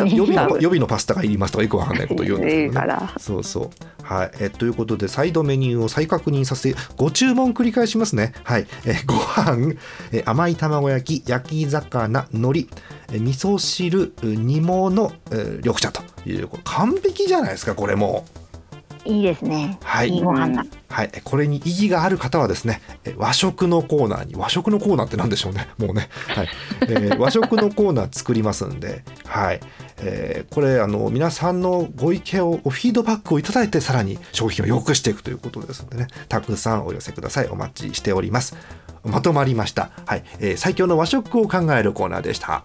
[0.07, 2.99] 予備の予備のパスタがいりますとかよくわかんないこと言うんですけどね。
[3.19, 3.71] そうそう。
[4.03, 4.31] はい。
[4.41, 8.33] えということで、サイドメニューを再確認させて、ご注文繰り返しますね。
[8.43, 8.67] はい。
[8.85, 9.75] えご飯、
[10.13, 12.67] え甘い卵焼き、焼き魚、海苔、え
[13.11, 18.39] 味噌汁、煮物、えー緑茶という、完璧じゃないですか、これもう。
[19.09, 21.11] いいですねはいいいご飯だはい。
[21.15, 26.11] えこれに意義がある方はですね、え和食のコーナーに、和食のコーナーって何でしょうね、 もうね。
[26.27, 26.49] はい。
[26.83, 29.61] えー和食のコーナー作りますんで、はい。
[29.99, 37.49] えーこれ、あの、皆さんのご意見を、フィードバックをいただいて、さらに商品を良くしていくということですのでね、たくさんお寄せください。
[37.49, 38.55] お待ちしております。
[39.05, 39.91] まとまりました。
[40.05, 40.25] はい。
[40.41, 42.65] えー最強の和食を考えるコーナーでした。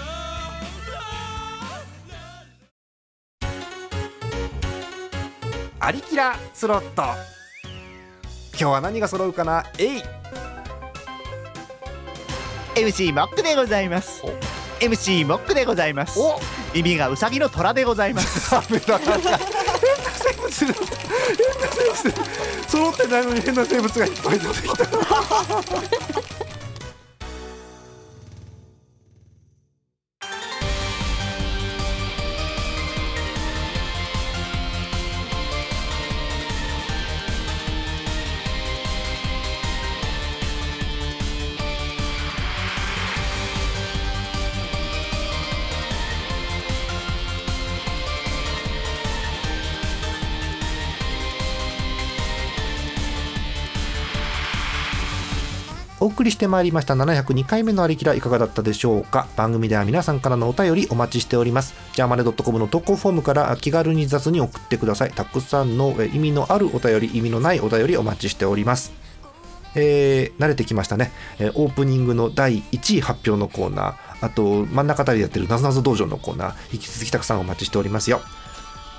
[5.83, 7.01] アリキラスロット。
[8.51, 9.65] 今日は何が揃うかな？
[9.79, 10.03] えい
[12.75, 14.21] MC モックでございます。
[14.79, 16.19] MC モックでございます。
[16.19, 16.39] お。
[16.75, 18.51] 耳がウサギの虎でございます。
[18.51, 19.17] ダメだな
[20.51, 24.85] 生だった変な先生揃ってないのに変な生物がいっぱい出てきた
[56.01, 68.91] お送りしてまいりました702回目のありきらいかがだったでしょうか番組では皆さんからのお便りお待ちしておりますジャーマネドットコムの投稿フォームから気軽に雑に送ってくださいたくさんの意味のあるお便り意味のないお便りお待ちしております
[69.75, 78.21] えー慣れてきましたね、えーオープニングの第1位発表のコーナーあと真ん中あたりでやってるなぞなぞ道場のコーナー引き続きたくさんお待ちしておりますよ。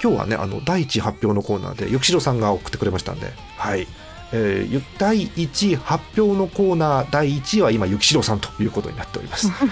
[0.02, 3.32] 今日はねあの第1位発表のコーナーでゆきしろさんが送ってくれましたんで。
[3.56, 3.86] はい。
[4.32, 9.70] えーゆ第1位発表のコーナー第1位は今ゆきしろさんということになっております、は い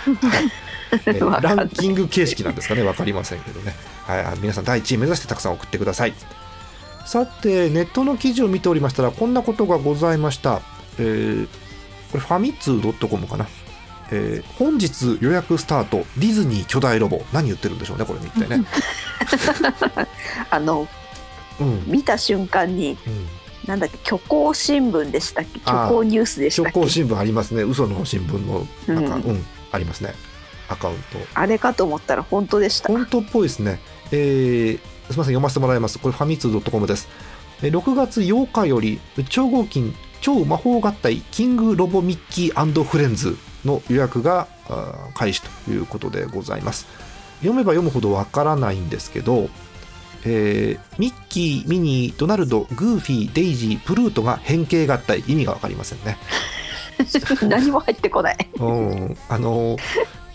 [1.07, 2.83] えーランキング形式なんですかね。
[2.83, 3.75] 分かりませんけどね、
[4.07, 6.15] はい、あ皆さん第1位目指してたくさん送ってください。
[7.07, 10.61] さてネットの記事を見ておりましたらこんなことがございました、
[10.99, 11.49] えー
[12.11, 13.47] これファミツー .com かな、
[14.11, 17.23] えー本日予約スタートディズニー巨大ロボ。
[17.33, 18.65] 何言ってるんでしょうねこれ一体ね、
[20.51, 20.89] あの
[21.61, 21.67] うん。
[21.67, 22.97] うん、見た瞬間に
[23.67, 25.61] なんだっけ虚構新聞でしたっけ？
[25.65, 26.73] 虚構ニュースでしたっけ？
[26.73, 27.63] 商工新聞ありますね。
[27.63, 29.45] 嘘の新聞のなんか、ううん。
[29.73, 30.15] ありますね。
[30.69, 31.19] アカウント。
[31.35, 32.89] あれかと思ったら本当でした。
[32.89, 33.81] 本当っぽいですね。
[34.13, 35.99] えーすみません、読ませてもらいます。
[35.99, 37.09] これ、ファミツー .com です。
[37.63, 44.47] えー6月8日より、超合金超魔法合体キングロボミッキーフレンズの予約が
[45.15, 46.87] 開始ということでございます。
[47.41, 49.49] 読めば読むほどわからないんですけど、
[50.25, 56.19] えーミッキー、ミニー、ドナルド、グーフィー、デイジー、プルートが変形合体、意味がわかりませんね。
[57.49, 59.79] 何も入ってこないうん、あの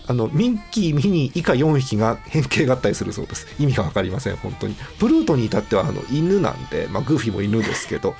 [0.07, 3.47] あのミンキー、ミニー以下4匹が変形合体するそうです。
[3.59, 4.75] 意味が分かりません、本当に。
[4.99, 8.15] プルートに至ってはあの犬なんで、まあ、グーフィーも犬ですけど、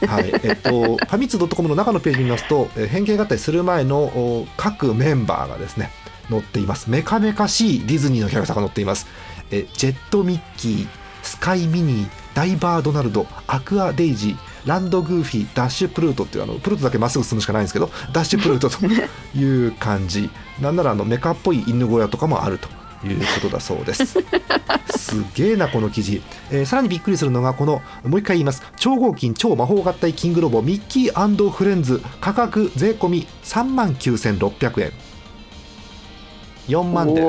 [0.06, 5.90] はいえっと、ファミツー .com の中のページ見ますと、えー変形合体する前のお各メンバーがですね、
[6.28, 6.90] 載っています。
[6.90, 9.06] メカメカしいディズニーのキャラクターが載っています。
[9.50, 10.86] えジェットミッキー、
[11.22, 18.86] スカイミニー、ダイバードナルド、アクアデイジー、ランドグーフィー、ダッシュプルートっていうあのプルートだけまっすぐ進むしかないんですけど、ダッシュプルートと
[19.38, 20.30] いう感じ。
[20.60, 22.68] なんならあのメカっぽい犬小屋とかもあると
[23.06, 24.18] いうことだそうです。
[24.96, 28.62] すげえなこの記事、えーさらにびっくりするのがこのもう一回言います。
[28.76, 34.92] 超合金超魔法合体キングロボミッキーフレンズ価格税込み3万9600円。
[36.68, 37.26] 4万です、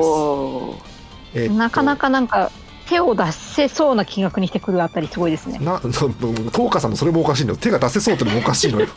[1.34, 2.52] えーとなかなかなんか
[2.88, 5.58] 手を出せそうな金額にしてくるあたりすごいですね。
[5.58, 7.50] な そトーカさんのそれもおかしいの。
[7.50, 8.88] よ手が出せそうってのもおかしいのよ。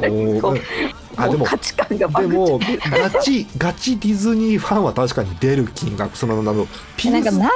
[0.00, 0.54] お
[1.16, 7.48] あでも価値観がバでもガチガチディズニーファンは確かに出る金額そのあのピなんか何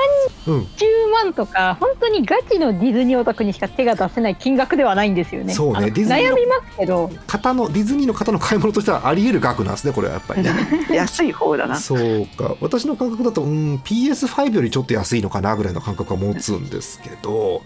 [0.46, 5.52] うん十万とか本当にガチのディズニーオタクにしか手が出せない金額ではないんですよね。
[5.54, 10.50] そうねあのディズニーの悩みますけど、方のディズニーの方の買い物としてはあり得る額なんですねこれはやっぱりね。
[10.90, 11.76] 安い方だな。
[11.76, 12.56] そうか。
[12.60, 17.62] 私の感覚だとうん PS5 よりちょっと安いのかなぐらいの感覚は持つんですけど。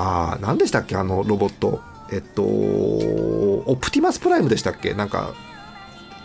[0.00, 0.94] あー何でしたっけ？
[0.96, 1.80] あのロボット
[2.10, 4.94] えっとオプティマスプライムでしたっけ？
[4.94, 5.34] なんか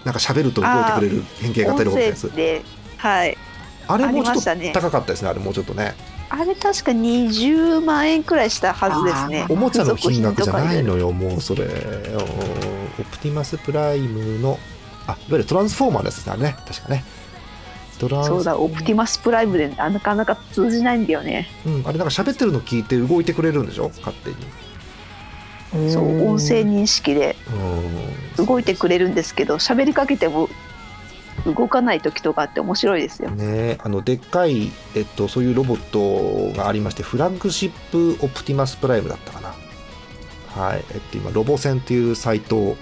[0.05, 2.61] なんか喋ると動いてくれる変形型ロボットで
[2.97, 3.37] はい。
[3.87, 5.93] あれもうちょっと高かったですねあれもうちょっとね。
[6.29, 9.45] あれ確か20万円くらいしたはずですね。
[9.49, 11.65] おもちゃの金額じゃないのよもうそれ。
[11.65, 11.71] うん
[12.99, 14.59] オプティマスプライムの
[15.07, 16.55] あいわゆるトランスフォーマーですねあれね。
[16.65, 17.03] 確かね。
[17.99, 21.47] そうだオプティマスプライムでなかなか通じないんだよね。
[21.65, 23.89] うん、あれなんか喋ってるの聞いて動いてくれるんでしょ？
[23.89, 24.35] 勝手に
[25.91, 27.35] そう音声認識で
[28.37, 28.45] うん。
[28.45, 30.49] 動いてくれるんですけど喋りかけても
[31.45, 33.29] 動かない時とかあって面白いですよ。
[33.31, 39.53] ねあのでっかい、えっと、そういうロボットがありましてフラッグシップオプティマスプライムだったかな。
[40.49, 42.77] はいえっと今ロボ戦っていうサイトを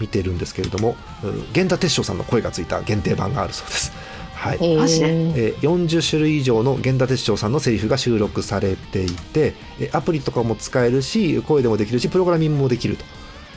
[0.00, 3.92] 見てるんですけれどもうん源田鉄章さんの声がついた限定版があるそうです
[4.36, 4.58] はい。
[4.60, 5.06] えマジで？
[5.06, 12.96] ーえー40種類以上の源田鉄章さんのセリフが収録されていてえーアプリとかも使えるし声でもできるしプログラミングもできる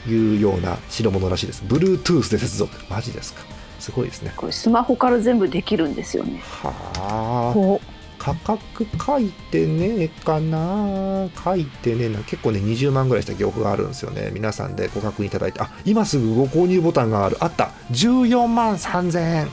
[0.04, 1.62] というような代物らしいです。
[1.66, 2.74] Bluetooth で接続。
[2.88, 3.42] マジですか？
[3.78, 4.32] すごいですね。
[4.36, 6.40] これスマホから全部できるんですよね。
[6.42, 7.54] はあ。
[7.54, 7.80] こ
[8.18, 11.28] 価格書いてねえかな？
[11.42, 12.18] 書いてねえな。
[12.20, 14.30] 結構ね20万ぐらいした記憶があるんですよね。
[14.34, 15.60] 皆さんでご確認いただいて。
[15.60, 17.38] あ今すぐご購入ボタンがある。
[17.40, 17.70] あった。
[17.92, 19.48] 14万3000円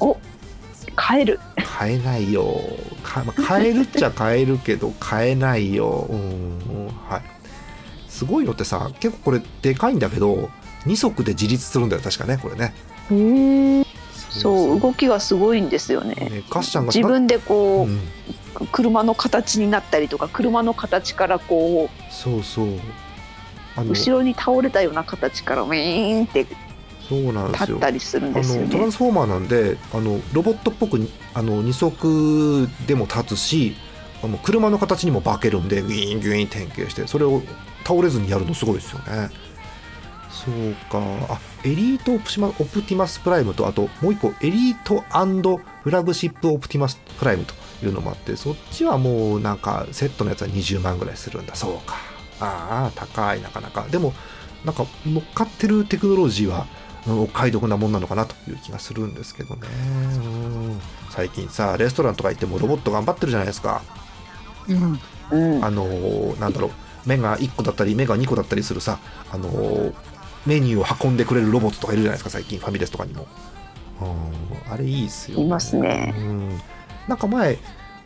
[0.00, 0.16] お
[0.96, 1.40] 買える。
[1.64, 2.60] 買えないよ。
[3.02, 6.06] か、まあ買えるっちゃ買えるけど 買えないよ。
[6.10, 7.22] うんはい。
[8.08, 10.50] すごいのってさ結構これでかいんだけど
[10.86, 12.74] 2足で自立するんだよ確かねこれね。
[13.10, 13.86] へえ。
[14.30, 16.14] そう動きがすごいんですよね。
[16.14, 18.00] ね自分でこうん。
[18.60, 22.68] う、車の形になったりとか車の形からこそうそう。
[23.76, 26.46] あのう後ろに倒れたような形からウィーンって
[27.08, 27.66] そうなんですよ。
[27.66, 28.66] 立ったりするんあですよね。
[28.66, 33.76] のトランスフォーマーなんであのロボットっぽくあの二足でも立つし
[34.22, 37.42] あの車の形にも化けるんでグイーングイーン転形してそれを
[37.84, 39.30] 倒れずにやるのすごいですよね。
[40.30, 41.00] そうか。
[41.34, 45.02] あエリートオプシマオプティマスプライムとあともう一個エリート
[45.82, 47.54] フラグシップオプティマスプライムと
[47.84, 51.54] いうのもあってそっちはもうなんかセットのやつは20万ぐらいするんだ。
[51.54, 51.96] そうか。
[52.40, 53.86] ああ高いなかなか。
[53.90, 54.12] でも
[54.64, 56.77] なんか乗っかってるテクノロジーはうん
[57.10, 59.62] お買い得なもんなのかなという気がするんですけどね。
[60.16, 60.80] うん。
[61.10, 63.82] 最近さレストランとか行ってもロボット頑張ってるじゃないですか。
[64.68, 65.00] うん。
[65.30, 65.64] うん。
[65.64, 66.70] あのーなんだろう。
[67.06, 68.98] 目が1個だったり目が2個だったりするさ
[69.32, 69.94] あのー
[70.46, 73.26] メニューを運んでくれるロボットとかいるじゃないですか最近ファミレスとかにも。
[74.00, 75.40] うんあれいいっすよ。
[75.40, 76.14] いますね。
[76.16, 76.60] うん。
[77.08, 77.58] なんか前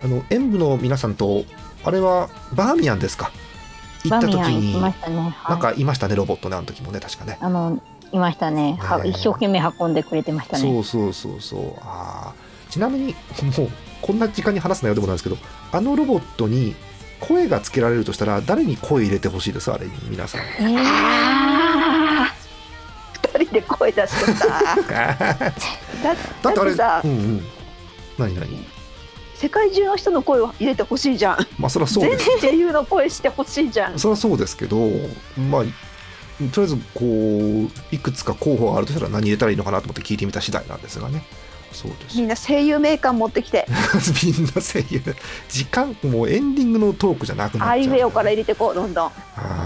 [0.03, 1.45] あの演舞の皆さんと
[1.85, 3.31] あれはバーミヤンですか？
[4.05, 4.81] 行った時にね。
[4.81, 5.51] はい。
[5.51, 7.37] なんかいましたねロボットねあの時もね確かね。
[7.41, 7.81] あの、
[8.13, 8.77] いましたね。
[8.81, 9.05] はね。
[9.07, 10.63] え一生懸命運んでくれてましたね。
[10.63, 11.75] そうそうそうそう。
[11.81, 12.73] あー。
[12.73, 13.15] ちなみに
[13.57, 15.37] もうこんな時間に話す内容でもないですけど
[15.73, 16.75] あのロボットに
[17.21, 19.71] 声がつけられるとしたら誰に声入れてほしいです？
[19.71, 20.41] あれに皆さん。
[20.41, 22.27] えー。
[23.39, 24.75] 二人で声出しとっただ
[26.43, 27.45] だってあれさうんうん。
[28.19, 28.67] 何何？
[29.35, 31.47] 世界中の人の声を入れてほしいじゃん。
[31.59, 32.41] まあそりゃそう全です。
[32.41, 33.99] 声優の声してほしいじゃん。
[33.99, 34.79] そりゃそうですけど
[35.51, 35.65] まあ
[36.53, 41.25] とりあえずこういくつか候補があるとしたら何入れたらいいのかなと思って聞いてみた次第なんですがね。
[41.73, 42.17] そうです。
[42.19, 43.67] みんな声優メーカー持ってきて。
[44.25, 45.03] みんな声優。
[45.49, 47.73] 時間もうエンディングのトークじゃなくなっちゃう。
[47.73, 49.13] アイウェオから入れてこうどんどん。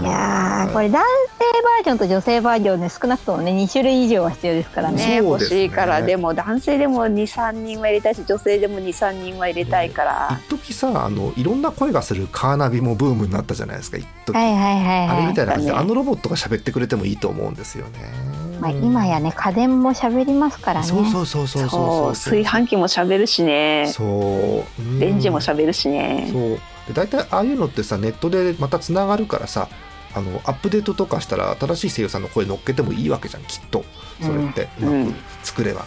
[0.01, 5.05] いやーこれ男性バージョンと女性バージョンね少なくともね2種類以上は必要ですからね。
[5.05, 5.15] ね。
[5.17, 10.39] 欲しいからでも男性でも23人は入れたいし女性でも23人は入れたいから。
[10.47, 15.27] 一時さあのいろんな声がするカーナビもブームになったじゃないですか一時、はいはいはいあれはい。
[15.27, 15.79] みたいな感じで、ね。
[15.79, 18.46] あのロボットが喋ってくれてもいいと思うんですよね。
[18.59, 20.87] まあ、今やね家電も喋りますからね。
[20.87, 22.09] そうそうそうそうそうそう。
[22.09, 23.91] 炊飯器も喋るしね。
[23.93, 24.81] そう。
[24.81, 24.99] うん。
[24.99, 26.29] レンジも喋るしね。
[26.31, 26.59] そう。
[26.87, 29.67] で大体ああいうのってさネットでまたつながるからさ
[30.13, 33.83] あのアップデートとかしたら新しい声優さんの声乗っけてもいいわけじゃんきっと。
[34.21, 35.05] それってううん。
[35.07, 35.85] まく作れば、あ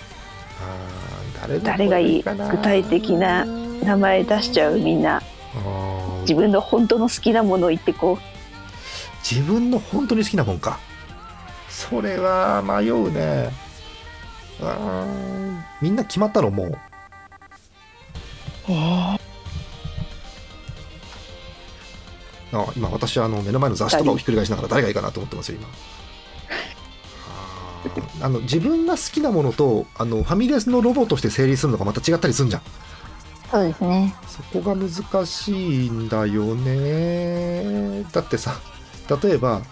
[1.46, 5.22] ー誰の声誰がいい具体的な名前出しちゃうみんな。
[6.22, 8.18] 自分の本当の好きなものを言ってこ
[9.28, 10.78] 自分の本当に好きな本か
[11.80, 13.50] それは迷うね。
[15.80, 16.78] みんな決まったのもう。
[18.68, 19.20] えー。
[22.52, 25.68] あ今私はあの目の前の雑誌とかをひっくり返しながら誰がいいかなと思ってますよ今。
[28.22, 32.62] あの自分が好きなものとあのファミレスのロボとして成立するのがまた違ったりするんじゃん。
[33.50, 34.14] そうですね。
[34.28, 38.04] そこが難しいんだよね。
[38.12, 38.60] だってさ
[39.22, 39.62] 例えばい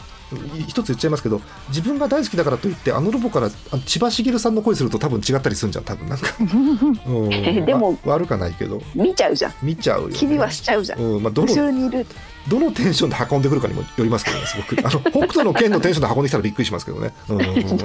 [0.68, 3.51] 一つ言っちゃいますけど自分が大好きだからといってあのロボから
[3.87, 12.07] 千葉茂さんの声すると多分違ったりするんじゃん多分なんか、 うん、でもわ悪かないけどう見ちゃうじゃん見ちゃうよ、ね、気にはしちゃうじゃんうんまあ、どの後ろにいる
[12.49, 14.76] どのテンションで運んでくるかにもよりますけどね、すごく。
[14.79, 17.12] あの、 北斗の剣のテンションで運んできたらびっくりしますけどね。
[17.29, 17.39] うん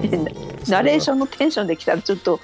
[0.70, 2.40] ナレーションのテンションできたらちょっと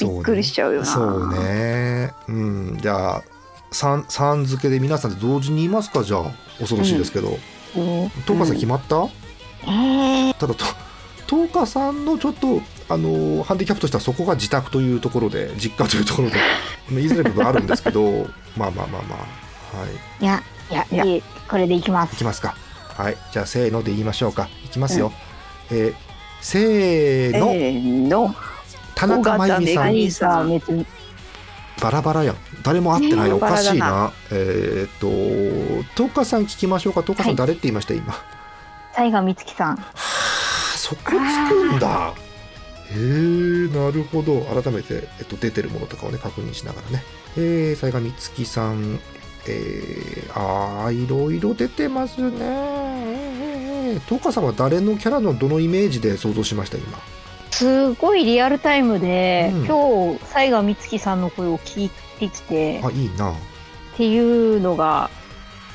[0.00, 2.12] びっくりしちゃうよなそうね。
[2.28, 2.78] うん。
[2.80, 3.22] じゃあ、
[3.70, 6.32] さん、さん付けで皆さんで同時に言いますか、じゃあ。
[6.58, 7.28] 恐ろしいですけど。
[7.28, 9.08] えトーカさん決まった、
[10.38, 10.64] ただと、
[11.26, 16.36] トーカさんのちょっと、あの、ハンディキャップとしてはそこが自宅というところで、実家というところで、
[16.90, 19.78] 言いづらい部分あるんですけど、 まあまあまあまあ。
[19.78, 19.90] はい。
[20.20, 22.24] いやいやいやいいこれでいきますいき。
[22.24, 22.54] ますか。
[22.96, 23.16] はい。
[23.32, 24.48] じゃあ、せーので言いましょうか。
[24.64, 25.12] いきますよ。
[25.70, 26.12] えー
[26.42, 28.34] せーの、えーの
[28.96, 30.60] 田中真由美さん
[31.80, 32.36] バラバラやん。
[32.62, 33.28] 誰も会ってない。
[33.28, 34.12] ねおかしいな。
[34.30, 35.06] えーっと、
[35.94, 37.02] トーカさん聞きましょうか。
[37.02, 38.14] トーカさん誰って言いました、今。
[38.96, 39.76] 西賀美月さん。
[39.76, 42.14] はあ、そこつくんだ。
[42.90, 42.98] へえ、
[43.74, 44.40] なるほど。
[44.62, 47.02] 改めて、えっと、出てるものとかをね、確認しながらね。
[47.36, 49.00] えー、西賀美月さん。
[49.46, 52.38] えー、あー、いろいろ出てますね。
[54.08, 56.98] トーカさんは誰のキャラのどのイメージで想像しました、今？
[57.50, 61.90] すごいリアルタイムで、うん今日西賀美月さんの声を聞い
[62.28, 63.32] てきてあ、いいな。
[63.32, 63.34] っ
[63.96, 65.10] ていうのが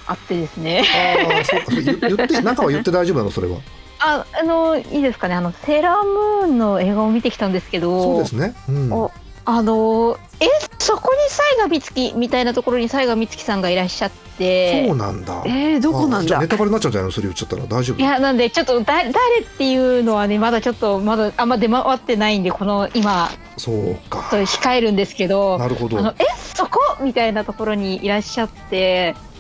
[0.08, 0.84] あってですね。
[1.30, 1.72] ああ、そうか。
[1.72, 1.86] 言
[2.18, 3.58] 言って、 中は言って大丈夫なの、それは。
[4.00, 5.36] あ、あのいいですかね。
[5.36, 8.56] あのセーラームーンの映画を見てきたんですけど、そうですね。
[8.70, 8.94] うん。
[8.94, 9.12] お
[9.46, 10.46] あのえ
[10.88, 14.88] そこに西賀美月みたいなところに西賀美月さんがいらっしゃって。
[14.88, 15.44] そうなんだ。
[15.46, 16.40] えー、どこなんだ？
[16.40, 17.12] ネタバレになっちゃうんじゃないの？
[17.12, 17.98] それ言っちゃったら大丈夫？
[17.98, 19.12] いやなんでちょっとだ誰っ
[19.58, 24.20] ていうのはねまだちょっとまだあんま出回ってないんでこの今そうか。
[24.20, 25.58] 控えるんですけど。
[25.58, 26.00] なるほど。
[26.00, 26.24] あのえ
[26.56, 26.80] そこ？
[27.02, 29.14] みたいなところにいらっしゃって。
[29.20, 29.37] み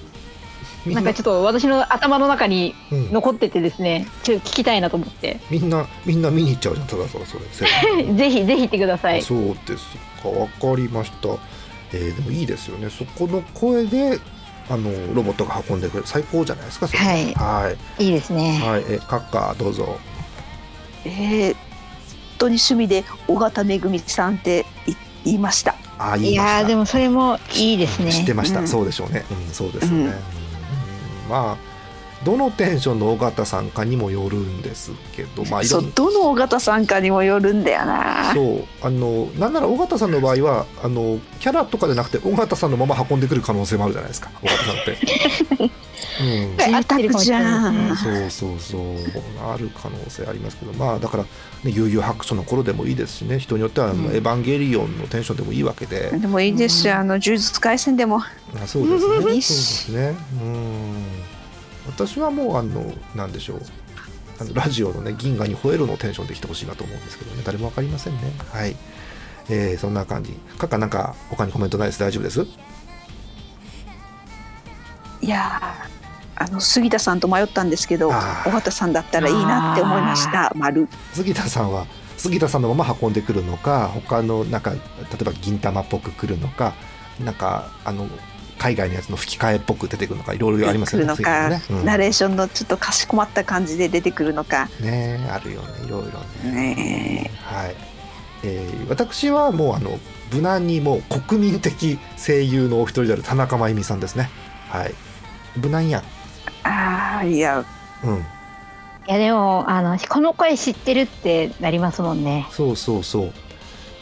[0.95, 1.01] な。
[1.01, 3.11] んかちょっと私の頭の中にうん。
[3.11, 5.39] 残っててですねちょっと聞きたいなと思って。
[5.49, 7.45] みんなみんな見に行っちゃうじゃんただただそれ
[8.13, 9.21] ぜひぜひ行ってください。
[9.21, 9.85] そうです
[10.21, 11.29] かわかりました、
[11.93, 12.89] えーでもいいですよね。
[12.89, 14.19] そこの声で
[14.69, 16.07] あのロボットが運んでくれる。
[16.07, 16.99] 最高じゃないですかそれ。
[16.99, 17.33] はい。
[17.33, 18.03] はい。
[18.05, 18.59] いいですね。
[18.63, 19.97] はい、えカッカーどうぞ。
[21.05, 21.55] えー、本
[22.37, 25.75] 当に趣味で尾形めぐみさんってい言いました。
[25.97, 26.53] あ言いました。
[26.53, 28.11] いやーでもそれもいいですね。
[28.11, 28.67] 知ってました、うん。
[28.67, 30.13] そうでしょうね、うん、そうですよね、うんうん
[31.27, 31.77] まあ
[32.23, 38.33] どのテンションの尾形さんかにもよるんですけどまあそんうどの尾形さんかにもよるんだよな。
[38.33, 45.71] そうあのなんなら尾形さんの場合はあのキャラとかじゃなくて尾形さんのまま運んでくる可能性もあるじゃないですか尾形さんって、
[46.19, 47.95] うん、贅沢じゃん。
[47.95, 48.81] そうそうそう。
[49.45, 51.29] ある可能性ありますけどまあだから、ね、
[51.65, 53.39] 悠々白書の頃でもいいですしね。
[53.39, 54.05] 人によっては、うん。
[54.05, 59.15] エヴァンゲリオンのテンションでもいいわけで、でもいいですし、あの呪術廻戦でもあそうですね。
[59.15, 60.15] そうでいいすしね。
[60.41, 61.03] うん。
[61.87, 63.61] 私はもうあのなんでしょう。
[64.39, 67.41] あのラジオのね銀河に吠えるのテンションで来てほしいなと思うんですけどね。
[67.45, 68.19] 誰もわかりませんね。
[68.51, 68.75] はい。
[69.49, 70.33] えー、そんな感じ。
[70.57, 71.99] カッカなんか他にコメントないです？
[71.99, 72.45] 大丈夫です？
[75.21, 75.96] いやー
[76.39, 78.11] あの杉田さんと迷ったんですけど尾
[78.51, 80.51] 形さんだったらいいなって思いました。
[80.55, 80.87] 丸。
[81.13, 84.79] 杉田さんは杉田さんのまま運んでくるのか他のなんか例
[85.21, 86.73] えば銀玉っぽく来るのか
[87.23, 88.07] なんかあの
[88.57, 91.77] 海外のやつの吹き替えっぽく出てくるのかいろいろありますよね来るのか、杉田さん。
[91.77, 94.69] ね,、ナレーションのちょっとかしこまった感じで出てくるのか。
[94.79, 96.75] うん、ねあるよねいろいろね。
[96.75, 97.75] ねはい、
[98.43, 99.99] えー私はもうあの
[100.33, 104.29] 無難にもう国民的声優のお一人である田中真由美さんですね。
[104.69, 104.93] はい。
[105.55, 105.99] 無難や。
[105.99, 106.16] ん
[106.63, 107.65] ああいや。
[108.03, 108.17] うん。
[108.17, 112.47] いやでもあのこの声知ってるってなりますもんね。
[112.51, 113.25] そうそうそう。
[113.25, 113.31] ね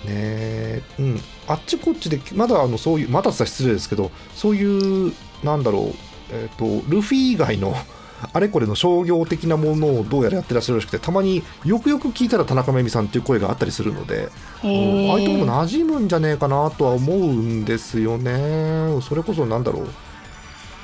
[0.08, 0.82] え。
[1.00, 1.22] うん。
[1.48, 5.96] あっちこっちでまだあのそういうまだって言ったら失礼ですけどそういうなんだろう。
[6.32, 7.76] えっ、とルフィ以外の
[8.34, 14.30] あれこれの商業的なものをどうやらやってらっしゃるらしくてたまによくよく聞いたら田中真由美さんっていう声があったりするので
[14.64, 15.12] へうん。
[15.12, 19.00] ああいうとこーも馴染むんじゃねえかなとは思うんですよね。
[19.02, 19.88] それこそなんだろう。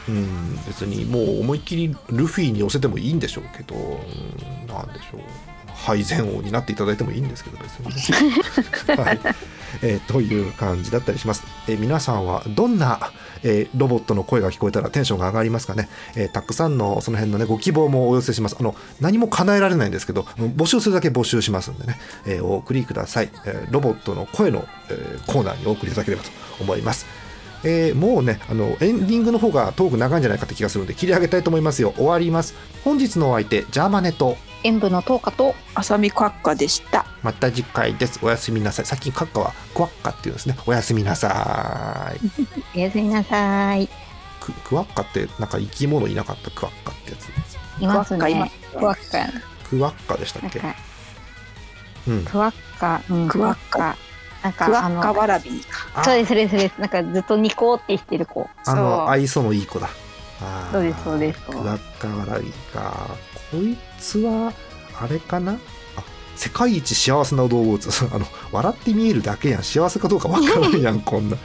[0.09, 5.21] うん、別にもう思いっきりルフィに寄せてもいいんでしょうけど、うん、なんでしょう。
[5.73, 8.29] 配膳王になっていただいてもいいんですけど別に。
[8.29, 9.19] ね、 はい。
[9.81, 12.99] えーという感じだったりします、えー皆さんはどんな、
[13.41, 18.57] えーロボットの声が聞こえたらテンションが上がりますかね、えーたくさんのその辺のねご希望もお寄せします。
[18.59, 26.29] あの何も叶えられないんですけど募集するだけ募集しますんでね、えーお送りください、えーロボットの声の、えーコーナーにお送りいただければと
[26.59, 27.05] 思います
[27.63, 31.93] えーもうねあのエンディングの方がトーク長いんじゃないかって気がするんで切り上げたいと思いますよ。
[31.95, 32.55] 終わります。
[32.83, 37.05] 本日のお相手ジャーマネと演舞の10日と浅見閣下でした。
[37.23, 38.19] また次回です。
[38.23, 38.85] おやすみなさい。
[38.85, 40.55] 最近カッカはクワッカっていうんですね。
[40.65, 42.19] おやすみなさい。
[42.75, 43.87] おやすみなさい。
[44.39, 46.49] ククワッカってなんか生き物いなかった？
[46.51, 47.29] クワッカってやつ。
[47.83, 48.51] いますクワッカね。
[48.75, 50.61] クワッカクワッカでしたっけ？
[52.07, 52.25] うん。
[52.25, 53.95] クワッカ、うん、クワッカ
[54.43, 56.01] なんクワかあのッカワラビーか。
[56.01, 56.79] あそうですそうですそうです。
[56.79, 58.49] なんかずっとニコってしてる子。
[58.65, 59.89] あの愛想のいい子だ。
[60.71, 61.41] そうですそうです。
[61.41, 63.07] クワッカワラビーか。
[63.51, 64.53] こいつは
[64.99, 65.53] あれかな？
[65.53, 66.03] あ
[66.35, 67.89] 世界一幸せな動物。
[68.13, 69.63] あの笑って見えるだけやん。
[69.63, 71.37] 幸せかどうかわからんやん こんな。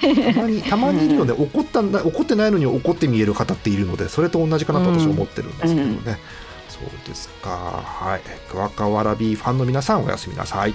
[0.00, 6.20] たまにたまにいるよね怒ったんだ怒ってないのに怒って見える方っているのでそれと同じかなと私は思ってるんですけどね、
[6.68, 7.50] そうですか。
[7.50, 8.20] はい。
[8.48, 10.74] クワカワラビーファンの皆さんおやすみなさい